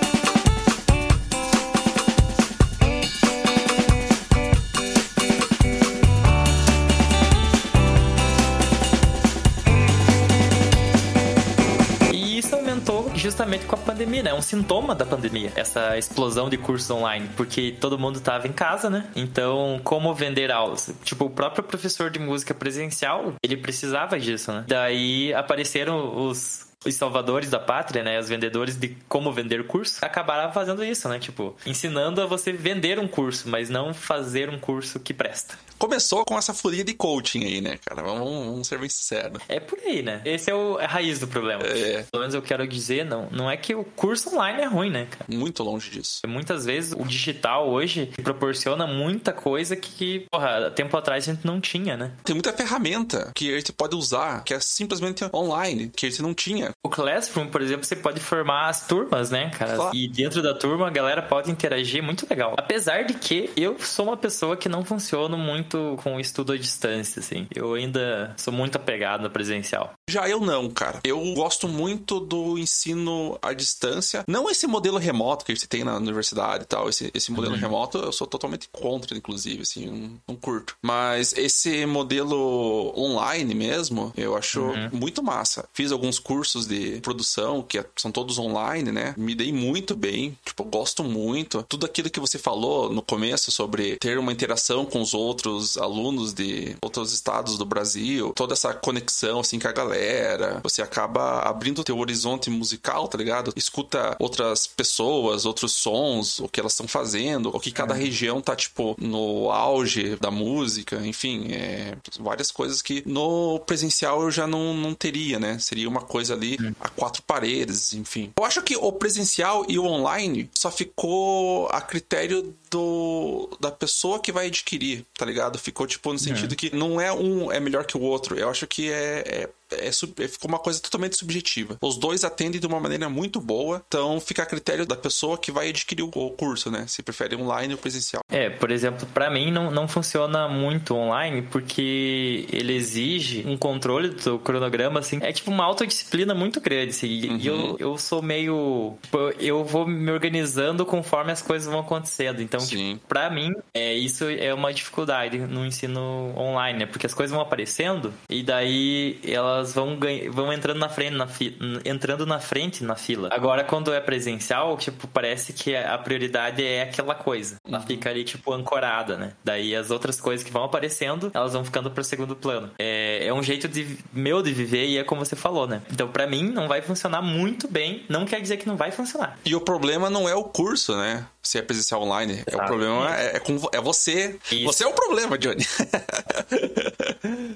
justamente 13.35 13.65
com 13.65 13.75
a 13.75 13.77
pandemia, 13.77 14.23
né? 14.23 14.29
É 14.29 14.33
um 14.33 14.41
sintoma 14.41 14.95
da 14.95 15.05
pandemia, 15.05 15.51
essa 15.57 15.97
explosão 15.97 16.49
de 16.49 16.57
cursos 16.57 16.89
online, 16.89 17.29
porque 17.35 17.75
todo 17.81 17.99
mundo 17.99 18.21
tava 18.21 18.47
em 18.47 18.53
casa, 18.53 18.89
né? 18.89 19.07
Então, 19.13 19.81
como 19.83 20.13
vender 20.13 20.49
aulas? 20.49 20.95
Tipo, 21.03 21.25
o 21.25 21.29
próprio 21.29 21.61
professor 21.61 22.09
de 22.09 22.17
música 22.17 22.53
presencial, 22.53 23.33
ele 23.43 23.57
precisava 23.57 24.17
disso, 24.17 24.53
né? 24.53 24.63
Daí 24.65 25.33
apareceram 25.33 26.25
os 26.25 26.65
os 26.85 26.93
salvadores 26.93 27.49
da 27.49 27.59
pátria, 27.59 28.03
né, 28.03 28.19
os 28.19 28.29
vendedores 28.29 28.75
de 28.75 28.95
como 29.09 29.33
vender 29.33 29.65
curso, 29.65 30.05
acabaram 30.05 30.53
fazendo 30.53 30.83
isso, 30.83 31.09
né, 31.09 31.17
tipo, 31.17 31.55
ensinando 31.65 32.21
a 32.21 32.27
você 32.27 32.53
vender 32.53 32.99
um 32.99 33.07
curso, 33.07 33.49
mas 33.49 33.71
não 33.71 33.91
fazer 33.91 34.49
um 34.49 34.59
curso 34.59 34.99
que 34.99 35.11
presta. 35.11 35.57
Começou 35.77 36.23
com 36.25 36.37
essa 36.37 36.53
folia 36.53 36.83
de 36.83 36.93
coaching 36.93 37.43
aí, 37.43 37.61
né, 37.61 37.77
cara? 37.85 38.01
Vamos, 38.01 38.45
vamos 38.45 38.67
ser 38.67 38.79
bem 38.79 38.89
sinceros. 38.89 39.41
É 39.47 39.59
por 39.59 39.77
aí, 39.79 40.01
né? 40.01 40.21
Esse 40.25 40.49
é 40.49 40.55
o, 40.55 40.79
é 40.79 40.85
a 40.85 40.87
raiz 40.87 41.19
do 41.19 41.27
problema. 41.27 41.63
É. 41.63 42.05
Pelo 42.11 42.21
menos 42.21 42.33
eu 42.33 42.41
quero 42.41 42.67
dizer, 42.67 43.05
não, 43.05 43.27
não 43.31 43.49
é 43.49 43.57
que 43.57 43.75
o 43.75 43.83
curso 43.83 44.29
online 44.29 44.61
é 44.61 44.65
ruim, 44.65 44.89
né, 44.89 45.07
cara? 45.09 45.25
Muito 45.27 45.63
longe 45.63 45.89
disso. 45.91 46.21
Muitas 46.27 46.65
vezes 46.65 46.93
o 46.93 47.03
digital 47.03 47.69
hoje 47.69 48.11
proporciona 48.23 48.87
muita 48.87 49.33
coisa 49.33 49.75
que, 49.75 50.25
porra, 50.31 50.71
tempo 50.71 50.95
atrás 50.97 51.27
a 51.27 51.33
gente 51.33 51.45
não 51.45 51.59
tinha, 51.59 51.97
né? 51.97 52.11
Tem 52.23 52.33
muita 52.33 52.53
ferramenta 52.53 53.31
que 53.35 53.53
a 53.53 53.57
gente 53.57 53.73
pode 53.73 53.95
usar, 53.95 54.43
que 54.43 54.53
é 54.53 54.59
simplesmente 54.59 55.25
online, 55.33 55.91
que 55.95 56.05
a 56.05 56.09
gente 56.09 56.21
não 56.21 56.33
tinha. 56.33 56.71
O 56.83 56.89
Classroom, 56.89 57.47
por 57.47 57.61
exemplo, 57.61 57.85
você 57.85 57.95
pode 57.95 58.19
formar 58.19 58.69
as 58.69 58.87
turmas, 58.87 59.29
né, 59.29 59.49
cara? 59.49 59.75
Claro. 59.75 59.95
E 59.95 60.07
dentro 60.07 60.41
da 60.41 60.53
turma 60.53 60.87
a 60.87 60.91
galera 60.91 61.21
pode 61.21 61.51
interagir 61.51 62.01
muito 62.01 62.25
legal. 62.29 62.55
Apesar 62.57 63.03
de 63.03 63.13
que 63.13 63.49
eu 63.57 63.77
sou 63.79 64.05
uma 64.05 64.17
pessoa 64.17 64.55
que 64.55 64.69
não 64.69 64.85
funciono 64.85 65.37
muito 65.37 65.64
com 65.97 66.19
estudo 66.19 66.53
à 66.53 66.57
distância, 66.57 67.19
assim. 67.19 67.47
Eu 67.53 67.73
ainda 67.73 68.33
sou 68.37 68.53
muito 68.53 68.75
apegado 68.75 69.21
no 69.21 69.29
presencial. 69.29 69.93
Já 70.07 70.29
eu 70.29 70.39
não, 70.39 70.69
cara. 70.69 70.99
Eu 71.03 71.19
gosto 71.33 71.67
muito 71.67 72.19
do 72.19 72.57
ensino 72.57 73.39
à 73.41 73.53
distância. 73.53 74.23
Não 74.27 74.49
esse 74.49 74.67
modelo 74.67 74.97
remoto 74.97 75.43
que 75.43 75.53
gente 75.53 75.67
tem 75.67 75.83
na 75.83 75.97
universidade 75.97 76.63
e 76.63 76.67
tal. 76.67 76.87
Esse, 76.87 77.09
esse 77.13 77.31
modelo 77.31 77.55
uhum. 77.55 77.59
remoto 77.59 77.97
eu 77.97 78.11
sou 78.11 78.27
totalmente 78.27 78.69
contra, 78.71 79.17
inclusive, 79.17 79.63
assim, 79.63 79.87
não, 79.87 80.11
não 80.27 80.35
curto. 80.35 80.77
Mas 80.81 81.33
esse 81.33 81.85
modelo 81.87 82.93
online 82.95 83.55
mesmo, 83.55 84.13
eu 84.15 84.37
acho 84.37 84.61
uhum. 84.61 84.89
muito 84.93 85.23
massa. 85.23 85.67
Fiz 85.73 85.91
alguns 85.91 86.19
cursos 86.19 86.67
de 86.67 86.99
produção, 87.01 87.63
que 87.63 87.79
é, 87.79 87.85
são 87.95 88.11
todos 88.11 88.37
online, 88.37 88.91
né? 88.91 89.15
Me 89.17 89.33
dei 89.33 89.51
muito 89.51 89.95
bem, 89.95 90.37
tipo, 90.45 90.63
gosto 90.63 91.03
muito. 91.03 91.63
Tudo 91.67 91.85
aquilo 91.85 92.09
que 92.09 92.19
você 92.19 92.37
falou 92.37 92.91
no 92.93 93.01
começo 93.01 93.51
sobre 93.51 93.95
ter 93.97 94.19
uma 94.19 94.31
interação 94.31 94.85
com 94.85 95.01
os 95.01 95.15
outros 95.15 95.77
alunos 95.77 96.31
de 96.31 96.75
outros 96.81 97.11
estados 97.11 97.57
do 97.57 97.65
Brasil, 97.65 98.33
toda 98.35 98.53
essa 98.53 98.73
conexão, 98.73 99.39
assim, 99.39 99.57
com 99.57 99.67
a 99.67 99.71
galera 99.71 99.94
galera, 99.95 100.59
você 100.61 100.81
acaba 100.81 101.39
abrindo 101.39 101.83
teu 101.83 101.97
horizonte 101.97 102.49
musical, 102.49 103.07
tá 103.07 103.17
ligado? 103.17 103.53
Escuta 103.55 104.15
outras 104.19 104.67
pessoas, 104.67 105.45
outros 105.45 105.73
sons, 105.73 106.39
o 106.39 106.47
que 106.47 106.59
elas 106.59 106.73
estão 106.73 106.87
fazendo, 106.87 107.49
o 107.55 107.59
que 107.59 107.71
cada 107.71 107.95
é. 107.95 107.97
região 107.97 108.41
tá, 108.41 108.55
tipo, 108.55 108.95
no 108.99 109.49
auge 109.51 110.15
da 110.17 110.29
música, 110.29 110.97
enfim, 111.05 111.51
é, 111.51 111.95
várias 112.19 112.51
coisas 112.51 112.81
que 112.81 113.03
no 113.05 113.59
presencial 113.59 114.21
eu 114.23 114.31
já 114.31 114.45
não, 114.45 114.73
não 114.73 114.93
teria, 114.93 115.39
né? 115.39 115.57
Seria 115.59 115.87
uma 115.87 116.01
coisa 116.01 116.33
ali 116.33 116.57
hum. 116.61 116.73
a 116.79 116.89
quatro 116.89 117.23
paredes, 117.23 117.93
enfim. 117.93 118.31
Eu 118.37 118.45
acho 118.45 118.61
que 118.61 118.75
o 118.75 118.91
presencial 118.91 119.65
e 119.67 119.79
o 119.79 119.85
online 119.85 120.49
só 120.53 120.69
ficou 120.69 121.67
a 121.71 121.81
critério 121.81 122.53
do 122.69 123.49
da 123.59 123.71
pessoa 123.71 124.19
que 124.19 124.31
vai 124.31 124.47
adquirir, 124.47 125.05
tá 125.17 125.25
ligado? 125.25 125.57
Ficou 125.57 125.87
tipo 125.87 126.11
no 126.11 126.19
sentido 126.19 126.53
é. 126.53 126.55
que 126.55 126.75
não 126.75 126.99
é 126.99 127.11
um 127.11 127.51
é 127.51 127.59
melhor 127.59 127.85
que 127.85 127.97
o 127.97 128.01
outro. 128.01 128.37
Eu 128.37 128.49
acho 128.49 128.67
que 128.67 128.91
é, 128.91 129.49
é 129.71 129.87
é, 129.87 130.27
ficou 130.27 130.49
uma 130.49 130.59
coisa 130.59 130.81
totalmente 130.81 131.17
subjetiva. 131.17 131.77
Os 131.81 131.97
dois 131.97 132.23
atendem 132.23 132.59
de 132.59 132.67
uma 132.67 132.79
maneira 132.79 133.09
muito 133.09 133.39
boa, 133.39 133.83
então 133.87 134.19
fica 134.19 134.43
a 134.43 134.45
critério 134.45 134.85
da 134.85 134.95
pessoa 134.95 135.37
que 135.37 135.51
vai 135.51 135.69
adquirir 135.69 136.03
o 136.03 136.09
curso, 136.09 136.69
né? 136.69 136.85
Se 136.87 137.01
prefere 137.01 137.35
online 137.35 137.73
ou 137.73 137.79
presencial. 137.79 138.21
É, 138.29 138.49
por 138.49 138.71
exemplo, 138.71 139.07
para 139.13 139.29
mim 139.29 139.51
não, 139.51 139.71
não 139.71 139.87
funciona 139.87 140.47
muito 140.47 140.95
online 140.95 141.41
porque 141.43 142.47
ele 142.51 142.73
exige 142.73 143.43
um 143.47 143.57
controle 143.57 144.09
do 144.09 144.39
cronograma, 144.39 144.99
assim. 144.99 145.19
É 145.21 145.31
tipo 145.31 145.51
uma 145.51 145.65
autodisciplina 145.65 146.33
muito 146.33 146.59
grande, 146.59 146.89
assim. 146.89 147.29
Uhum. 147.29 147.37
E 147.37 147.47
eu, 147.47 147.75
eu 147.79 147.97
sou 147.97 148.21
meio. 148.21 148.97
Eu 149.39 149.63
vou 149.63 149.87
me 149.87 150.11
organizando 150.11 150.85
conforme 150.85 151.31
as 151.31 151.41
coisas 151.41 151.67
vão 151.67 151.79
acontecendo. 151.79 152.41
Então, 152.41 152.59
tipo, 152.65 152.99
pra 153.07 153.29
mim, 153.29 153.53
é, 153.73 153.93
isso 153.93 154.25
é 154.25 154.53
uma 154.53 154.73
dificuldade 154.73 155.37
no 155.37 155.65
ensino 155.65 156.33
online, 156.37 156.79
né? 156.79 156.85
Porque 156.85 157.05
as 157.05 157.13
coisas 157.13 157.33
vão 157.33 157.41
aparecendo 157.41 158.13
e 158.29 158.43
daí 158.43 159.19
elas 159.23 159.54
elas 159.55 159.73
vão, 159.73 159.97
vão 160.31 160.53
entrando 160.53 160.79
na 160.79 160.89
frente 160.89 161.15
na 161.15 161.27
fi, 161.27 161.57
entrando 161.83 162.25
na 162.25 162.39
frente 162.39 162.83
na 162.83 162.95
fila. 162.95 163.29
Agora, 163.31 163.63
quando 163.63 163.93
é 163.93 163.99
presencial, 163.99 164.77
tipo, 164.77 165.07
parece 165.07 165.53
que 165.53 165.75
a 165.75 165.97
prioridade 165.97 166.63
é 166.63 166.83
aquela 166.83 167.15
coisa. 167.15 167.55
Ela 167.67 167.79
uhum. 167.79 167.85
fica 167.85 168.09
ali, 168.09 168.23
tipo, 168.23 168.53
ancorada, 168.53 169.17
né? 169.17 169.33
Daí 169.43 169.75
as 169.75 169.91
outras 169.91 170.19
coisas 170.19 170.45
que 170.45 170.51
vão 170.51 170.63
aparecendo, 170.63 171.31
elas 171.33 171.53
vão 171.53 171.63
ficando 171.63 171.89
pro 171.91 172.03
segundo 172.03 172.35
plano. 172.35 172.71
É, 172.79 173.27
é 173.27 173.33
um 173.33 173.43
jeito 173.43 173.67
de, 173.67 173.97
meu 174.13 174.41
de 174.41 174.51
viver 174.51 174.85
e 174.85 174.97
é 174.97 175.03
como 175.03 175.25
você 175.25 175.35
falou, 175.35 175.67
né? 175.67 175.81
Então, 175.91 176.07
para 176.07 176.27
mim, 176.27 176.43
não 176.43 176.67
vai 176.67 176.81
funcionar 176.81 177.21
muito 177.21 177.67
bem. 177.67 178.03
Não 178.09 178.25
quer 178.25 178.41
dizer 178.41 178.57
que 178.57 178.67
não 178.67 178.75
vai 178.75 178.91
funcionar. 178.91 179.37
E 179.45 179.55
o 179.55 179.61
problema 179.61 180.09
não 180.09 180.27
é 180.27 180.35
o 180.35 180.43
curso, 180.43 180.95
né? 180.95 181.25
Se 181.45 181.57
é 181.57 181.61
presencial 181.61 182.01
online. 182.01 182.43
É, 182.45 182.55
o 182.55 182.65
problema 182.65 183.15
é, 183.15 183.37
é, 183.37 183.39
com, 183.39 183.57
é 183.71 183.79
você. 183.79 184.37
Isso. 184.51 184.65
Você 184.65 184.83
é 184.83 184.87
o 184.87 184.93
problema, 184.93 185.37
Johnny. 185.37 185.65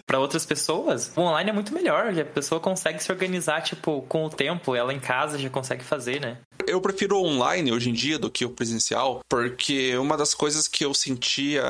para 0.06 0.20
outras 0.20 0.46
pessoas, 0.46 1.12
o 1.16 1.22
online 1.22 1.50
é 1.50 1.54
muito 1.54 1.74
melhor 1.74 1.90
melhor, 1.90 2.20
a 2.20 2.26
pessoa 2.26 2.62
consegue 2.62 3.02
se 3.02 3.12
organizar, 3.12 3.62
tipo, 3.62 4.02
com 4.04 4.26
o 4.26 4.30
tempo, 4.30 4.76
ela 4.76 4.94
em 4.94 5.00
casa 5.00 5.38
já 5.38 5.50
consegue 5.50 5.84
fazer, 5.84 6.22
né? 6.22 6.38
Eu 6.70 6.82
prefiro 6.82 7.18
online 7.18 7.72
hoje 7.72 7.90
em 7.90 7.94
dia 7.94 8.20
do 8.20 8.30
que 8.30 8.46
o 8.46 8.50
presencial, 8.50 9.22
porque 9.28 9.98
uma 9.98 10.16
das 10.16 10.34
coisas 10.34 10.68
que 10.68 10.86
eu 10.86 10.94
sentia 10.94 11.64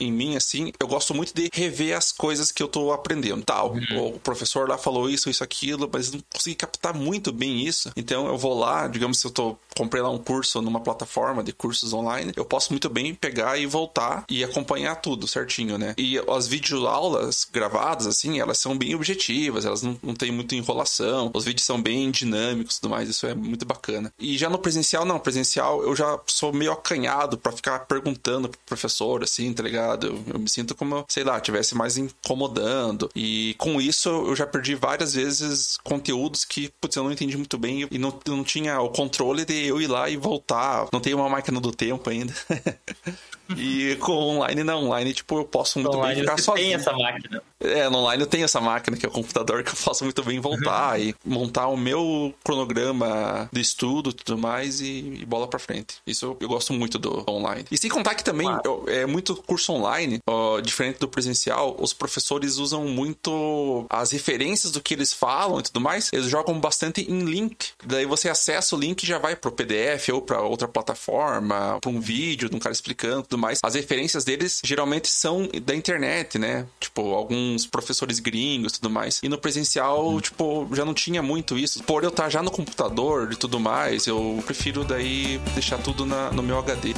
em 0.00 0.10
mim, 0.10 0.36
assim, 0.36 0.72
eu 0.80 0.88
gosto 0.88 1.14
muito 1.14 1.34
de 1.34 1.50
rever 1.52 1.96
as 1.96 2.12
coisas 2.12 2.50
que 2.50 2.62
eu 2.62 2.68
tô 2.68 2.92
aprendendo. 2.92 3.44
Tal, 3.44 3.72
uhum. 3.72 4.14
o 4.14 4.18
professor 4.20 4.68
lá 4.68 4.78
falou 4.78 5.08
isso, 5.08 5.30
isso, 5.30 5.44
aquilo, 5.44 5.88
mas 5.92 6.10
não 6.12 6.20
consegui 6.32 6.56
captar 6.56 6.94
muito 6.94 7.32
bem 7.32 7.66
isso. 7.66 7.92
Então 7.96 8.26
eu 8.26 8.38
vou 8.38 8.58
lá, 8.58 8.88
digamos, 8.88 9.18
se 9.18 9.26
eu 9.26 9.30
tô 9.30 9.56
comprei 9.76 10.02
lá 10.02 10.10
um 10.10 10.18
curso 10.18 10.60
numa 10.60 10.80
plataforma 10.80 11.42
de 11.42 11.52
cursos 11.52 11.92
online, 11.92 12.32
eu 12.34 12.44
posso 12.44 12.72
muito 12.72 12.90
bem 12.90 13.14
pegar 13.14 13.56
e 13.58 13.64
voltar 13.64 14.24
e 14.28 14.42
acompanhar 14.42 14.96
tudo 14.96 15.28
certinho, 15.28 15.78
né? 15.78 15.94
E 15.96 16.18
as 16.18 16.48
videoaulas 16.48 17.46
gravadas, 17.50 18.06
assim, 18.06 18.40
elas 18.40 18.58
são 18.58 18.76
bem 18.76 18.96
objetivas, 18.96 19.64
elas 19.64 19.82
não, 19.82 19.96
não 20.02 20.14
têm 20.14 20.32
muita 20.32 20.56
enrolação, 20.56 21.30
os 21.32 21.44
vídeos 21.44 21.64
são 21.64 21.80
bem 21.80 22.10
dinâmicos 22.10 22.76
e 22.76 22.80
tudo 22.80 22.90
mais, 22.90 23.08
isso 23.08 23.24
é 23.26 23.34
muito 23.34 23.64
bacana. 23.64 24.12
E 24.18 24.36
já 24.38 24.48
no 24.48 24.58
presencial, 24.58 25.04
não, 25.04 25.18
presencial 25.18 25.82
eu 25.82 25.94
já 25.94 26.18
sou 26.26 26.52
meio 26.52 26.72
acanhado 26.72 27.36
para 27.38 27.52
ficar 27.52 27.80
perguntando 27.80 28.48
pro 28.48 28.58
professor, 28.66 29.22
assim, 29.22 29.52
tá 29.52 29.62
ligado? 29.62 30.06
Eu, 30.06 30.34
eu 30.34 30.38
me 30.38 30.48
sinto 30.48 30.74
como, 30.74 31.04
sei 31.08 31.24
lá, 31.24 31.40
tivesse 31.40 31.74
mais 31.74 31.96
incomodando. 31.96 33.10
E 33.14 33.54
com 33.58 33.80
isso 33.80 34.08
eu 34.08 34.36
já 34.36 34.46
perdi 34.46 34.74
várias 34.74 35.14
vezes 35.14 35.78
conteúdos 35.82 36.44
que, 36.44 36.70
putz, 36.80 36.96
eu 36.96 37.04
não 37.04 37.12
entendi 37.12 37.36
muito 37.36 37.58
bem 37.58 37.86
e 37.90 37.98
não, 37.98 38.18
não 38.26 38.44
tinha 38.44 38.80
o 38.80 38.90
controle 38.90 39.44
de 39.44 39.66
eu 39.66 39.80
ir 39.80 39.86
lá 39.86 40.08
e 40.08 40.16
voltar. 40.16 40.86
Não 40.92 41.00
tenho 41.00 41.18
uma 41.18 41.28
máquina 41.28 41.60
do 41.60 41.72
tempo 41.72 42.08
ainda. 42.10 42.34
E 43.56 43.96
com 43.96 44.12
online 44.12 44.62
não, 44.62 44.84
online 44.84 45.12
tipo 45.12 45.38
eu 45.38 45.44
posso 45.44 45.78
muito 45.78 45.96
online 45.96 46.14
bem 46.16 46.24
ficar 46.24 46.36
você 46.36 46.42
sozinho. 46.42 46.66
tem 46.66 46.74
essa 46.74 46.92
máquina. 46.92 47.42
É, 47.60 47.88
no 47.88 47.98
online 47.98 48.22
eu 48.22 48.26
tenho 48.26 48.44
essa 48.44 48.60
máquina 48.60 48.96
que 48.96 49.06
é 49.06 49.08
o 49.08 49.12
computador 49.12 49.62
que 49.62 49.70
eu 49.70 49.76
posso 49.76 50.04
muito 50.04 50.22
bem 50.22 50.38
voltar 50.40 50.98
e 51.00 51.14
montar 51.24 51.68
o 51.68 51.76
meu 51.76 52.34
cronograma 52.44 53.48
de 53.52 53.60
estudo 53.60 54.10
e 54.10 54.12
tudo 54.12 54.38
mais 54.38 54.80
e, 54.80 55.18
e 55.20 55.26
bola 55.26 55.48
para 55.48 55.58
frente. 55.58 55.96
Isso 56.06 56.26
eu, 56.26 56.36
eu, 56.40 56.48
gosto 56.48 56.72
muito 56.72 56.98
do 56.98 57.24
online. 57.28 57.64
E 57.70 57.76
sem 57.76 57.90
contar 57.90 58.14
que 58.14 58.24
também 58.24 58.48
eu, 58.64 58.84
é 58.88 59.06
muito 59.06 59.34
curso 59.36 59.72
online, 59.72 60.20
ó, 60.26 60.60
diferente 60.60 60.98
do 60.98 61.08
presencial, 61.08 61.76
os 61.78 61.92
professores 61.92 62.56
usam 62.58 62.84
muito 62.84 63.86
as 63.88 64.10
referências 64.10 64.72
do 64.72 64.80
que 64.80 64.94
eles 64.94 65.12
falam 65.12 65.60
e 65.60 65.62
tudo 65.62 65.80
mais, 65.80 66.10
eles 66.12 66.26
jogam 66.26 66.58
bastante 66.58 67.02
em 67.02 67.20
link. 67.20 67.70
Daí 67.84 68.06
você 68.06 68.28
acessa 68.28 68.76
o 68.76 68.78
link 68.78 69.02
e 69.02 69.06
já 69.06 69.18
vai 69.18 69.36
pro 69.36 69.52
PDF 69.52 70.08
ou 70.12 70.22
para 70.22 70.40
outra 70.42 70.68
plataforma, 70.68 71.78
para 71.80 71.90
um 71.90 72.00
vídeo 72.00 72.48
de 72.48 72.56
um 72.56 72.58
cara 72.58 72.72
explicando 72.72 73.22
tudo 73.22 73.37
mais, 73.38 73.60
as 73.62 73.74
referências 73.74 74.24
deles 74.24 74.60
geralmente 74.64 75.08
são 75.08 75.48
da 75.62 75.74
internet, 75.74 76.38
né? 76.38 76.66
Tipo, 76.80 77.14
alguns 77.14 77.66
professores 77.66 78.18
gringos 78.18 78.72
e 78.72 78.80
tudo 78.80 78.90
mais. 78.90 79.20
E 79.22 79.28
no 79.28 79.38
presencial, 79.38 80.08
uhum. 80.08 80.20
tipo, 80.20 80.68
já 80.74 80.84
não 80.84 80.94
tinha 80.94 81.22
muito 81.22 81.56
isso. 81.58 81.82
Por 81.84 82.02
eu 82.02 82.10
estar 82.10 82.28
já 82.28 82.42
no 82.42 82.50
computador 82.50 83.32
e 83.32 83.36
tudo 83.36 83.58
mais, 83.60 84.06
eu 84.06 84.42
prefiro 84.44 84.84
daí 84.84 85.38
deixar 85.54 85.78
tudo 85.78 86.04
na, 86.04 86.30
no 86.30 86.42
meu 86.42 86.58
HD. 86.58 86.94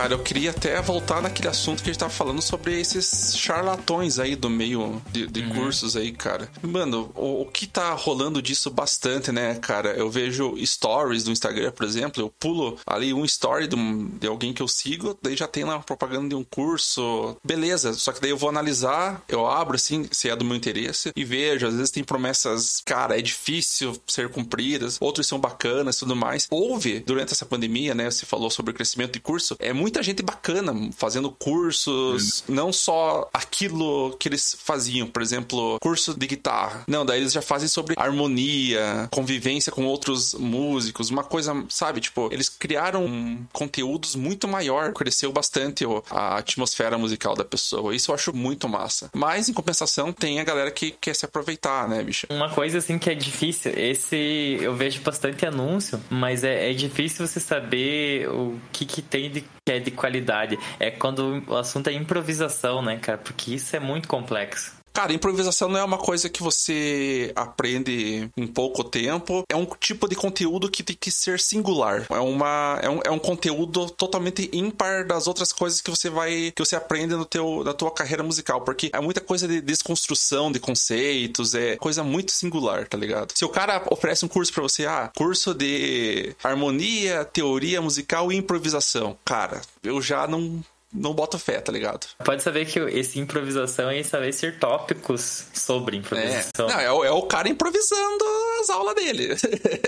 Cara, 0.00 0.14
eu 0.14 0.18
queria 0.18 0.50
até 0.50 0.80
voltar 0.80 1.20
naquele 1.20 1.48
assunto 1.48 1.82
que 1.82 1.90
a 1.90 1.92
gente 1.92 2.00
tava 2.00 2.10
falando 2.10 2.40
sobre 2.40 2.80
esses 2.80 3.36
charlatões 3.36 4.18
aí 4.18 4.34
do 4.34 4.48
meio 4.48 5.00
de, 5.12 5.26
de 5.26 5.40
uhum. 5.40 5.50
cursos 5.50 5.94
aí, 5.94 6.10
cara. 6.10 6.48
Mano, 6.62 7.12
o, 7.14 7.42
o, 7.42 7.44
que 7.44 7.66
tá 7.66 7.92
rolando 7.92 8.40
disso 8.40 8.70
bastante, 8.70 9.30
né, 9.30 9.56
cara? 9.56 9.90
Eu 9.90 10.10
vejo 10.10 10.54
stories 10.64 11.24
do 11.24 11.30
Instagram, 11.30 11.70
por 11.72 11.84
exemplo, 11.84 12.22
eu 12.22 12.30
pulo 12.30 12.78
ali 12.86 13.12
um 13.12 13.26
story 13.26 13.66
de, 13.66 13.76
um, 13.76 14.08
de 14.18 14.26
alguém 14.26 14.54
que 14.54 14.62
eu 14.62 14.68
sigo, 14.68 15.18
daí 15.20 15.36
já 15.36 15.46
tem 15.46 15.64
lá 15.64 15.78
propaganda 15.80 16.30
de 16.30 16.34
um 16.34 16.44
curso. 16.44 17.36
Beleza, 17.44 17.92
só 17.92 18.10
que 18.10 18.22
daí 18.22 18.30
eu 18.30 18.38
vou 18.38 18.48
analisar, 18.48 19.22
eu 19.28 19.46
abro 19.46 19.76
assim, 19.76 20.08
se 20.10 20.30
é 20.30 20.36
do 20.36 20.46
meu 20.46 20.56
interesse, 20.56 21.12
e 21.14 21.24
vejo, 21.26 21.66
às 21.66 21.74
vezes 21.74 21.90
tem 21.90 22.02
promessas, 22.02 22.80
cara, 22.86 23.18
é 23.18 23.22
difícil 23.22 23.94
ser 24.06 24.30
cumpridas, 24.30 24.96
outros 24.98 25.26
são 25.26 25.38
bacanas 25.38 25.96
e 25.96 25.98
tudo 25.98 26.16
mais. 26.16 26.46
Houve, 26.50 27.00
durante 27.00 27.34
essa 27.34 27.44
pandemia, 27.44 27.94
né, 27.94 28.10
você 28.10 28.24
falou 28.24 28.50
sobre 28.50 28.70
o 28.70 28.74
crescimento 28.74 29.12
de 29.12 29.20
curso, 29.20 29.56
é 29.58 29.74
muita 29.74 29.89
muita 29.90 30.02
gente 30.04 30.22
bacana 30.22 30.72
fazendo 30.96 31.30
cursos, 31.32 32.44
hum. 32.48 32.54
não 32.54 32.72
só 32.72 33.28
aquilo 33.34 34.16
que 34.18 34.28
eles 34.28 34.56
faziam, 34.62 35.08
por 35.08 35.20
exemplo, 35.20 35.78
curso 35.80 36.14
de 36.14 36.26
guitarra. 36.28 36.84
Não, 36.86 37.04
daí 37.04 37.20
eles 37.20 37.32
já 37.32 37.42
fazem 37.42 37.66
sobre 37.66 37.94
harmonia, 37.98 39.08
convivência 39.10 39.72
com 39.72 39.84
outros 39.84 40.34
músicos, 40.34 41.10
uma 41.10 41.24
coisa, 41.24 41.64
sabe? 41.68 42.00
Tipo, 42.00 42.28
eles 42.32 42.48
criaram 42.48 43.38
conteúdos 43.52 44.14
muito 44.14 44.46
maior, 44.46 44.92
cresceu 44.92 45.32
bastante 45.32 45.84
a 46.08 46.38
atmosfera 46.38 46.96
musical 46.96 47.34
da 47.34 47.44
pessoa. 47.44 47.94
Isso 47.94 48.12
eu 48.12 48.14
acho 48.14 48.34
muito 48.34 48.68
massa. 48.68 49.10
Mas, 49.12 49.48
em 49.48 49.52
compensação, 49.52 50.12
tem 50.12 50.38
a 50.38 50.44
galera 50.44 50.70
que 50.70 50.92
quer 50.92 51.16
se 51.16 51.24
aproveitar, 51.24 51.88
né, 51.88 52.00
bicha? 52.04 52.28
Uma 52.30 52.50
coisa, 52.50 52.78
assim, 52.78 52.96
que 52.96 53.10
é 53.10 53.14
difícil, 53.14 53.72
esse 53.76 54.58
eu 54.60 54.76
vejo 54.76 55.00
bastante 55.00 55.44
anúncio, 55.44 56.00
mas 56.08 56.44
é, 56.44 56.70
é 56.70 56.74
difícil 56.74 57.26
você 57.26 57.40
saber 57.40 58.28
o 58.28 58.56
que, 58.72 58.84
que 58.84 59.02
tem 59.02 59.30
de 59.30 59.44
que 59.70 59.72
é 59.72 59.78
de 59.78 59.90
qualidade. 59.92 60.58
É 60.80 60.90
quando 60.90 61.42
o 61.46 61.56
assunto 61.56 61.88
é 61.88 61.92
improvisação, 61.92 62.82
né, 62.82 62.98
cara? 62.98 63.18
Porque 63.18 63.54
isso 63.54 63.76
é 63.76 63.80
muito 63.80 64.08
complexo. 64.08 64.79
Cara, 64.92 65.12
improvisação 65.12 65.68
não 65.68 65.78
é 65.78 65.84
uma 65.84 65.98
coisa 65.98 66.28
que 66.28 66.42
você 66.42 67.32
aprende 67.34 68.30
em 68.36 68.46
pouco 68.46 68.82
tempo. 68.82 69.44
É 69.48 69.56
um 69.56 69.64
tipo 69.64 70.08
de 70.08 70.16
conteúdo 70.16 70.70
que 70.70 70.82
tem 70.82 70.96
que 70.98 71.10
ser 71.10 71.38
singular. 71.40 72.06
É, 72.10 72.18
uma, 72.18 72.78
é, 72.82 72.90
um, 72.90 73.00
é 73.04 73.10
um 73.10 73.18
conteúdo 73.18 73.88
totalmente 73.90 74.50
ímpar 74.52 75.06
das 75.06 75.26
outras 75.26 75.52
coisas 75.52 75.80
que 75.80 75.90
você 75.90 76.10
vai. 76.10 76.52
que 76.54 76.64
você 76.64 76.76
aprende 76.76 77.14
no 77.14 77.24
teu, 77.24 77.62
na 77.64 77.72
tua 77.72 77.90
carreira 77.90 78.22
musical. 78.22 78.60
Porque 78.62 78.90
é 78.92 79.00
muita 79.00 79.20
coisa 79.20 79.46
de 79.46 79.60
desconstrução 79.60 80.50
de 80.50 80.58
conceitos, 80.58 81.54
é 81.54 81.76
coisa 81.76 82.02
muito 82.02 82.32
singular, 82.32 82.86
tá 82.88 82.98
ligado? 82.98 83.32
Se 83.34 83.44
o 83.44 83.48
cara 83.48 83.82
oferece 83.90 84.24
um 84.24 84.28
curso 84.28 84.52
para 84.52 84.62
você, 84.62 84.86
ah, 84.86 85.10
curso 85.16 85.54
de 85.54 86.34
harmonia, 86.42 87.24
teoria 87.24 87.80
musical 87.80 88.32
e 88.32 88.36
improvisação. 88.36 89.16
Cara, 89.24 89.60
eu 89.82 90.02
já 90.02 90.26
não 90.26 90.62
não 90.92 91.14
boto 91.14 91.38
fé, 91.38 91.60
tá 91.60 91.70
ligado? 91.70 92.06
Pode 92.24 92.42
saber 92.42 92.66
que 92.66 92.78
esse 92.78 93.18
improvisação 93.18 93.90
é 93.90 94.02
saber 94.02 94.32
ser 94.32 94.58
tópicos 94.58 95.46
sobre 95.54 95.96
improvisação. 95.96 96.68
É, 96.68 96.72
não, 96.72 96.80
é, 96.80 96.92
o, 96.92 97.04
é 97.04 97.10
o 97.10 97.22
cara 97.22 97.48
improvisando 97.48 98.24
nas 98.58 98.70
aulas 98.70 98.94
dele. 98.94 99.36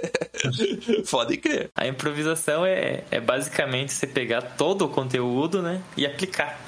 Pode 1.10 1.36
crer. 1.38 1.70
A 1.74 1.86
improvisação 1.86 2.64
é, 2.64 3.04
é 3.10 3.20
basicamente 3.20 3.92
você 3.92 4.06
pegar 4.06 4.42
todo 4.42 4.84
o 4.84 4.88
conteúdo, 4.88 5.60
né? 5.60 5.82
E 5.96 6.06
aplicar 6.06 6.60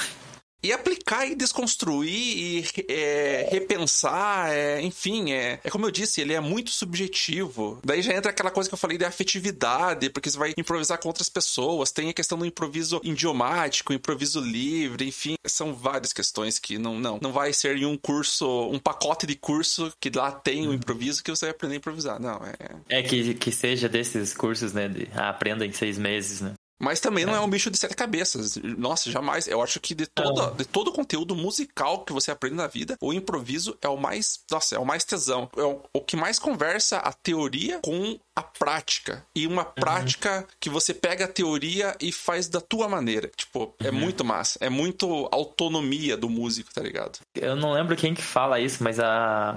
e 0.64 0.72
aplicar 0.72 1.27
e 1.27 1.35
desconstruir 1.35 2.09
e 2.09 2.64
é, 2.88 3.48
repensar, 3.53 4.50
é, 4.50 4.81
enfim, 4.81 5.31
é, 5.33 5.61
é 5.62 5.70
como 5.70 5.85
eu 5.85 5.90
disse, 5.90 6.22
ele 6.22 6.33
é 6.33 6.40
muito 6.40 6.70
subjetivo. 6.70 7.79
Daí 7.85 8.00
já 8.00 8.14
entra 8.14 8.31
aquela 8.31 8.50
coisa 8.50 8.68
que 8.68 8.74
eu 8.74 8.79
falei 8.79 8.96
de 8.96 9.05
afetividade, 9.05 10.09
porque 10.09 10.31
você 10.31 10.38
vai 10.38 10.55
improvisar 10.57 10.98
com 10.98 11.09
outras 11.09 11.29
pessoas, 11.29 11.92
tem 11.92 12.09
a 12.09 12.14
questão 12.14 12.38
do 12.38 12.46
improviso 12.46 12.98
idiomático, 13.05 13.92
improviso 13.92 14.40
livre, 14.40 15.07
enfim, 15.07 15.35
são 15.46 15.74
várias 15.74 16.14
questões 16.14 16.59
que 16.59 16.79
não, 16.79 16.98
não, 16.98 17.18
não 17.20 17.31
vai 17.31 17.53
ser 17.53 17.77
em 17.77 17.85
um 17.85 17.98
curso, 17.98 18.70
um 18.70 18.79
pacote 18.79 19.27
de 19.27 19.35
curso 19.35 19.92
que 20.00 20.09
lá 20.09 20.33
tem 20.33 20.66
o 20.66 20.70
uhum. 20.70 20.77
improviso 20.77 21.22
que 21.22 21.31
você 21.31 21.44
vai 21.44 21.55
aprender 21.55 21.74
a 21.74 21.79
improvisar, 21.79 22.18
não, 22.18 22.40
é... 22.88 23.00
É 23.00 23.03
que, 23.03 23.35
que 23.35 23.53
seja 23.53 23.87
desses 23.87 24.33
cursos, 24.33 24.72
né, 24.72 24.88
de 24.88 25.09
ah, 25.14 25.29
aprenda 25.29 25.66
em 25.66 25.72
seis 25.72 25.98
meses, 25.98 26.40
né? 26.40 26.55
Mas 26.85 27.01
também 27.01 27.25
não 27.25 27.35
é. 27.35 27.38
é 27.38 27.40
um 27.40 27.49
bicho 27.49 27.70
de 27.70 27.79
sete 27.79 27.97
cabeças. 27.97 28.57
Nossa, 28.57 29.11
jamais. 29.11 29.49
Eu 29.49 29.62
acho 29.62 29.81
que 29.81 29.94
de, 29.94 30.07
toda, 30.07 30.51
de 30.51 30.64
todo 30.66 30.88
o 30.88 30.92
conteúdo 30.92 31.35
musical 31.35 32.05
que 32.05 32.12
você 32.12 32.31
aprende 32.31 32.57
na 32.57 32.66
vida, 32.66 32.97
o 33.01 33.12
improviso 33.12 33.77
é 33.81 33.88
o 33.88 33.97
mais. 33.97 34.40
Nossa, 34.51 34.77
é 34.77 34.79
o 34.79 34.85
mais 34.85 35.05
tesão. 35.05 35.49
É 35.57 35.62
o, 35.62 35.81
o 35.94 36.01
que 36.01 36.16
mais 36.16 36.38
conversa 36.38 36.99
a 36.99 37.12
teoria 37.12 37.81
com 37.83 38.18
a 38.37 38.42
prática. 38.42 39.25
E 39.35 39.47
uma 39.47 39.62
uhum. 39.62 39.73
prática 39.75 40.47
que 40.61 40.68
você 40.68 40.92
pega 40.92 41.25
a 41.25 41.29
teoria 41.29 41.97
e 42.01 42.12
faz 42.12 42.49
da 42.49 42.61
tua 42.61 42.88
maneira. 42.88 43.31
Tipo, 43.35 43.75
é 43.81 43.88
uhum. 43.88 43.94
muito 43.94 44.25
massa. 44.25 44.59
É 44.61 44.68
muito 44.68 45.29
autonomia 45.33 46.16
do 46.16 46.29
músico, 46.29 46.73
tá 46.75 46.83
ligado? 46.83 47.18
Eu 47.35 47.57
não 47.57 47.73
lembro 47.73 47.97
quem 47.97 48.12
que 48.12 48.23
fala 48.23 48.61
isso, 48.61 48.85
mas 48.85 49.01
a... 49.01 49.57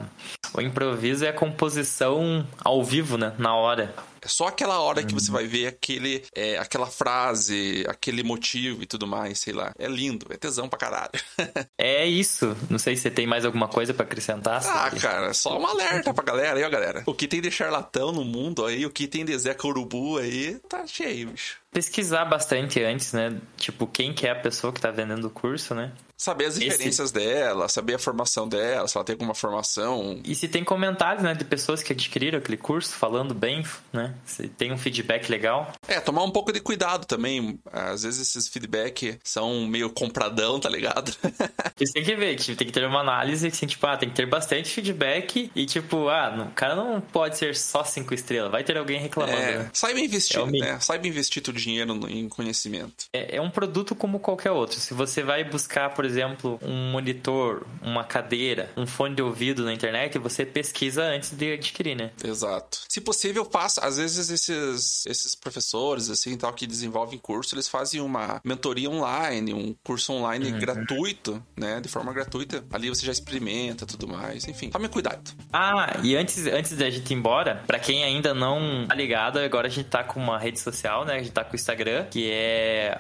o 0.54 0.62
improviso 0.62 1.26
é 1.26 1.30
a 1.30 1.34
composição 1.34 2.48
ao 2.64 2.84
vivo, 2.84 3.18
né? 3.18 3.34
Na 3.38 3.54
hora. 3.56 3.94
É 4.28 4.30
só 4.30 4.48
aquela 4.48 4.82
hora 4.82 5.04
que 5.04 5.14
você 5.14 5.32
uhum. 5.32 5.38
vai 5.38 5.48
ver 5.48 5.68
aquele, 5.68 6.22
é, 6.36 6.58
aquela 6.58 6.86
frase, 6.86 7.86
aquele 7.88 8.24
motivo 8.24 8.84
e 8.84 8.86
tudo 8.86 9.08
mais, 9.08 9.40
sei 9.40 9.54
lá. 9.54 9.72
É 9.80 9.88
lindo, 9.88 10.28
é 10.30 10.36
tesão 10.36 10.68
pra 10.68 10.78
caralho. 10.78 11.12
é 11.80 12.06
isso. 12.06 12.58
Não 12.70 12.78
sei 12.78 12.98
se 12.98 13.04
você 13.04 13.12
tem 13.12 13.26
mais 13.26 13.46
alguma 13.46 13.70
coisa 13.70 13.94
para 13.94 14.04
acrescentar. 14.04 14.62
Ah, 14.66 14.92
cara, 14.92 15.34
só 15.34 15.58
um 15.58 15.66
alerta 15.66 16.14
pra 16.14 16.26
galera 16.26 16.58
aí, 16.58 16.64
ó, 16.66 16.70
galera. 16.70 17.04
O 17.06 17.14
que 17.14 17.26
tem 17.26 17.40
de 17.40 17.50
charlatão 17.50 18.12
no 18.12 18.26
mundo 18.26 18.66
aí, 18.66 18.86
o 18.86 18.90
que 18.90 19.08
tem 19.08 19.24
de 19.24 19.38
Zé 19.38 19.56
Urubu 19.64 20.18
aí, 20.18 20.60
tá 20.68 20.86
cheio, 20.86 21.30
bicho 21.30 21.58
pesquisar 21.78 22.26
bastante 22.26 22.82
antes, 22.82 23.14
né? 23.14 23.40
Tipo, 23.56 23.86
quem 23.86 24.12
que 24.12 24.26
é 24.26 24.32
a 24.32 24.36
pessoa 24.36 24.74
que 24.74 24.82
tá 24.82 24.90
vendendo 24.90 25.28
o 25.28 25.30
curso, 25.30 25.76
né? 25.76 25.92
Saber 26.18 26.46
as 26.46 26.56
diferenças 26.56 27.12
Esse... 27.12 27.14
dela, 27.14 27.70
saber 27.70 27.94
a 27.94 28.00
formação 28.00 28.50
dela, 28.50 28.88
se 28.88 28.98
ela 28.98 29.06
tem 29.06 29.14
alguma 29.14 29.36
formação. 29.36 30.20
E 30.26 30.34
se 30.34 30.48
tem 30.48 30.64
comentários, 30.64 31.24
né, 31.24 31.36
de 31.36 31.46
pessoas 31.46 31.84
que 31.84 31.94
adquiriram 31.94 32.40
aquele 32.40 32.58
curso 32.58 32.96
falando 32.96 33.36
bem, 33.36 33.64
né? 33.94 34.16
Se 34.26 34.48
tem 34.48 34.72
um 34.72 34.78
feedback 34.80 35.30
legal. 35.30 35.72
É, 35.88 36.00
tomar 36.00 36.24
um 36.24 36.32
pouco 36.32 36.52
de 36.52 36.60
cuidado 36.60 37.06
também. 37.06 37.60
Às 37.72 38.02
vezes 38.02 38.30
esses 38.30 38.48
feedback 38.48 39.20
são 39.24 39.68
meio 39.68 39.92
compradão, 39.92 40.60
tá 40.60 40.68
ligado? 40.70 41.16
Isso 41.80 41.94
tem 41.94 42.04
que 42.04 42.16
ver, 42.16 42.36
tipo, 42.36 42.58
tem 42.58 42.66
que 42.66 42.74
ter 42.74 42.86
uma 42.88 43.02
análise 43.02 43.48
assim, 43.48 43.68
tipo, 43.68 43.86
ah, 43.86 43.96
tem 43.96 44.10
que 44.10 44.16
ter 44.16 44.26
bastante 44.26 44.70
feedback 44.70 45.52
e 45.56 45.66
tipo, 45.68 46.10
ah, 46.10 46.48
o 46.50 46.54
cara 46.54 46.76
não 46.76 47.00
pode 47.00 47.38
ser 47.38 47.56
só 47.56 47.84
cinco 47.84 48.16
estrelas, 48.16 48.52
vai 48.52 48.64
ter 48.64 48.76
alguém 48.76 49.00
reclamando. 49.00 49.38
É, 49.38 49.58
né? 49.60 49.70
saiba 49.72 50.00
investir, 50.00 50.40
é 50.40 50.46
né? 50.46 50.80
Saiba 50.80 51.08
investir 51.08 51.44
tudo 51.44 51.60
dinheiro 51.60 51.94
em 52.10 52.28
conhecimento. 52.28 53.06
É, 53.14 53.36
é 53.38 53.42
um 53.42 53.52
produto 53.52 53.94
como 53.94 54.20
qualquer 54.20 54.52
outro. 54.52 54.80
Se 54.80 54.96
você 54.96 55.22
vai 55.22 55.44
buscar, 55.44 55.94
por 55.94 56.07
exemplo, 56.08 56.60
um 56.62 56.92
monitor, 56.92 57.66
uma 57.82 58.04
cadeira, 58.04 58.72
um 58.76 58.88
fone 58.88 59.16
de 59.16 59.22
ouvido 59.22 59.64
na 59.64 59.74
internet, 59.74 60.18
você 60.18 60.46
pesquisa 60.46 61.04
antes 61.04 61.32
de 61.32 61.54
adquirir, 61.54 61.96
né? 61.96 62.12
Exato. 62.24 62.80
Se 62.90 63.00
possível, 63.02 63.46
faça. 63.46 63.86
Às 63.86 63.98
vezes 63.98 64.30
esses, 64.30 65.06
esses 65.06 65.36
professores, 65.36 66.10
assim, 66.10 66.36
tal, 66.38 66.54
que 66.54 66.66
desenvolvem 66.66 67.20
curso, 67.20 67.54
eles 67.56 67.68
fazem 67.68 68.02
uma 68.02 68.42
mentoria 68.44 68.90
online, 68.90 69.54
um 69.54 69.76
curso 69.84 70.14
online 70.14 70.52
uhum. 70.52 70.60
gratuito, 70.60 71.44
né? 71.56 71.80
De 71.82 71.88
forma 71.88 72.14
gratuita. 72.14 72.64
Ali 72.72 72.90
você 72.90 73.06
já 73.06 73.12
experimenta 73.12 73.86
tudo 73.86 74.08
mais. 74.08 74.48
Enfim, 74.48 74.70
tome 74.70 74.88
cuidado. 74.88 75.32
Ah, 75.52 76.00
e 76.04 76.16
antes, 76.16 76.46
antes 76.48 76.76
da 76.76 76.90
gente 76.90 77.12
ir 77.12 77.16
embora, 77.16 77.64
para 77.68 77.80
quem 77.80 78.04
ainda 78.04 78.34
não 78.34 78.88
tá 78.88 78.96
ligado, 78.96 79.40
agora 79.40 79.68
a 79.68 79.72
gente 79.72 79.90
tá 79.90 80.04
com 80.04 80.20
uma 80.20 80.40
rede 80.40 80.60
social, 80.60 81.06
né? 81.06 81.16
A 81.16 81.20
gente 81.20 81.32
tá 81.32 81.44
com 81.44 81.54
o 81.54 81.56
Instagram, 81.56 82.06
que 82.10 82.30
é 82.32 82.96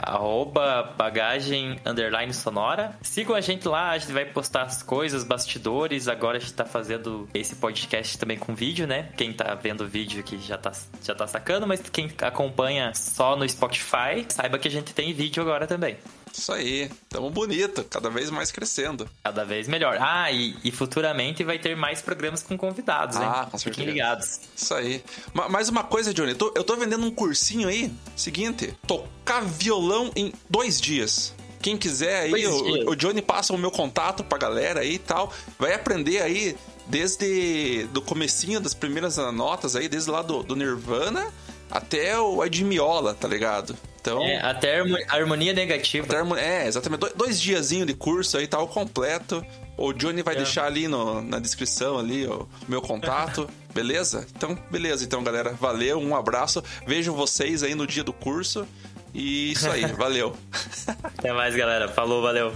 bagagem 0.98 1.80
underline 1.86 2.34
sonora. 2.34 2.97
Sigam 3.02 3.36
a 3.36 3.42
gente 3.42 3.68
lá, 3.68 3.92
a 3.92 3.98
gente 3.98 4.12
vai 4.12 4.26
postar 4.26 4.64
as 4.64 4.84
coisas, 4.84 5.24
bastidores. 5.24 6.08
Agora 6.08 6.38
a 6.38 6.40
gente 6.40 6.54
tá 6.54 6.66
fazendo 6.66 7.28
esse 7.34 7.56
podcast 7.56 8.18
também 8.18 8.38
com 8.38 8.54
vídeo, 8.54 8.88
né? 8.88 9.10
Quem 9.18 9.34
tá 9.34 9.56
vendo 9.56 9.84
o 9.84 9.88
vídeo 9.88 10.20
aqui 10.20 10.40
já 10.40 10.58
tá, 10.58 10.72
já 11.04 11.16
tá 11.16 11.28
sacando, 11.28 11.66
mas 11.68 11.82
quem 11.90 12.12
acompanha 12.22 12.94
só 12.94 13.36
no 13.36 13.48
Spotify, 13.48 14.26
saiba 14.30 14.58
que 14.60 14.68
a 14.68 14.72
gente 14.72 14.94
tem 14.94 15.14
vídeo 15.14 15.42
agora 15.42 15.68
também. 15.68 15.98
Isso 16.34 16.52
aí, 16.52 16.92
tamo 17.10 17.32
bonito, 17.32 17.84
cada 17.86 18.10
vez 18.10 18.30
mais 18.30 18.52
crescendo. 18.52 19.10
Cada 19.24 19.44
vez 19.44 19.68
melhor. 19.68 19.98
Ah, 20.00 20.32
e, 20.32 20.56
e 20.64 20.72
futuramente 20.72 21.44
vai 21.44 21.58
ter 21.58 21.76
mais 21.76 22.02
programas 22.02 22.44
com 22.44 22.56
convidados, 22.56 23.18
ah, 23.18 23.24
hein? 23.24 23.30
Ah, 23.30 23.48
com 23.50 23.58
certeza. 23.58 23.82
Fiquem 23.82 23.94
ligados. 23.94 24.42
Isso 24.56 24.74
aí. 24.74 25.04
Mais 25.50 25.68
uma 25.68 25.84
coisa, 25.84 26.14
Johnny, 26.14 26.32
eu 26.32 26.38
tô, 26.38 26.54
eu 26.56 26.64
tô 26.64 26.76
vendendo 26.76 27.06
um 27.06 27.12
cursinho 27.12 27.68
aí, 27.68 27.92
seguinte, 28.16 28.76
tocar 28.86 29.42
violão 29.42 30.12
em 30.16 30.32
dois 30.48 30.80
dias. 30.80 31.34
Quem 31.62 31.78
quiser 31.78 32.22
aí, 32.22 32.48
o, 32.48 32.92
o, 32.92 32.96
Johnny 32.96 33.22
passa 33.22 33.54
o 33.54 33.58
meu 33.58 33.72
contato 33.72 34.24
pra 34.24 34.38
galera 34.38 34.82
aí 34.82 34.94
e 34.94 35.00
tal. 35.00 35.32
Vai 35.58 35.74
aprender 35.74 36.22
aí 36.22 36.56
desde 36.86 37.88
do 37.92 38.02
comecinho 38.02 38.60
das 38.60 38.74
primeiras 38.74 39.18
notas 39.18 39.76
aí, 39.76 39.90
desde 39.90 40.10
lá 40.10 40.22
do, 40.22 40.44
do 40.44 40.56
Nirvana 40.56 41.34
até 41.70 42.18
o 42.20 42.44
Edmiola, 42.44 43.14
tá 43.14 43.28
ligado? 43.28 43.76
Então, 44.00 44.24
é, 44.24 44.38
até 44.38 44.80
a 44.80 45.16
harmonia 45.16 45.52
negativa. 45.52 46.06
Até, 46.06 46.42
é, 46.42 46.68
exatamente. 46.68 47.02
Dois, 47.02 47.14
dois 47.14 47.42
de 47.42 47.94
curso 47.94 48.38
aí, 48.38 48.48
tá 48.48 48.60
o 48.60 48.68
completo. 48.68 49.46
O 49.78 49.92
Johnny 49.92 50.24
vai 50.24 50.34
é. 50.34 50.38
deixar 50.38 50.66
ali 50.66 50.88
no, 50.88 51.22
na 51.22 51.40
descrição 51.40 52.00
ali 52.00 52.26
o 52.26 52.48
meu 52.68 52.82
contato, 52.82 53.50
beleza? 53.76 54.26
Então, 54.36 54.58
beleza. 54.72 55.04
Então, 55.04 55.22
galera, 55.24 55.52
valeu, 55.54 56.00
um 56.00 56.16
abraço. 56.16 56.64
Vejo 56.86 57.14
vocês 57.14 57.64
aí 57.64 57.76
no 57.76 57.86
dia 57.86 58.04
do 58.04 58.14
curso. 58.14 58.66
E 59.14 59.52
isso 59.52 59.70
aí, 59.70 59.86
valeu. 59.86 60.36
Até 61.04 61.34
mais, 61.34 61.56
galera. 61.56 61.88
Falou, 61.88 62.22
valeu. 62.22 62.54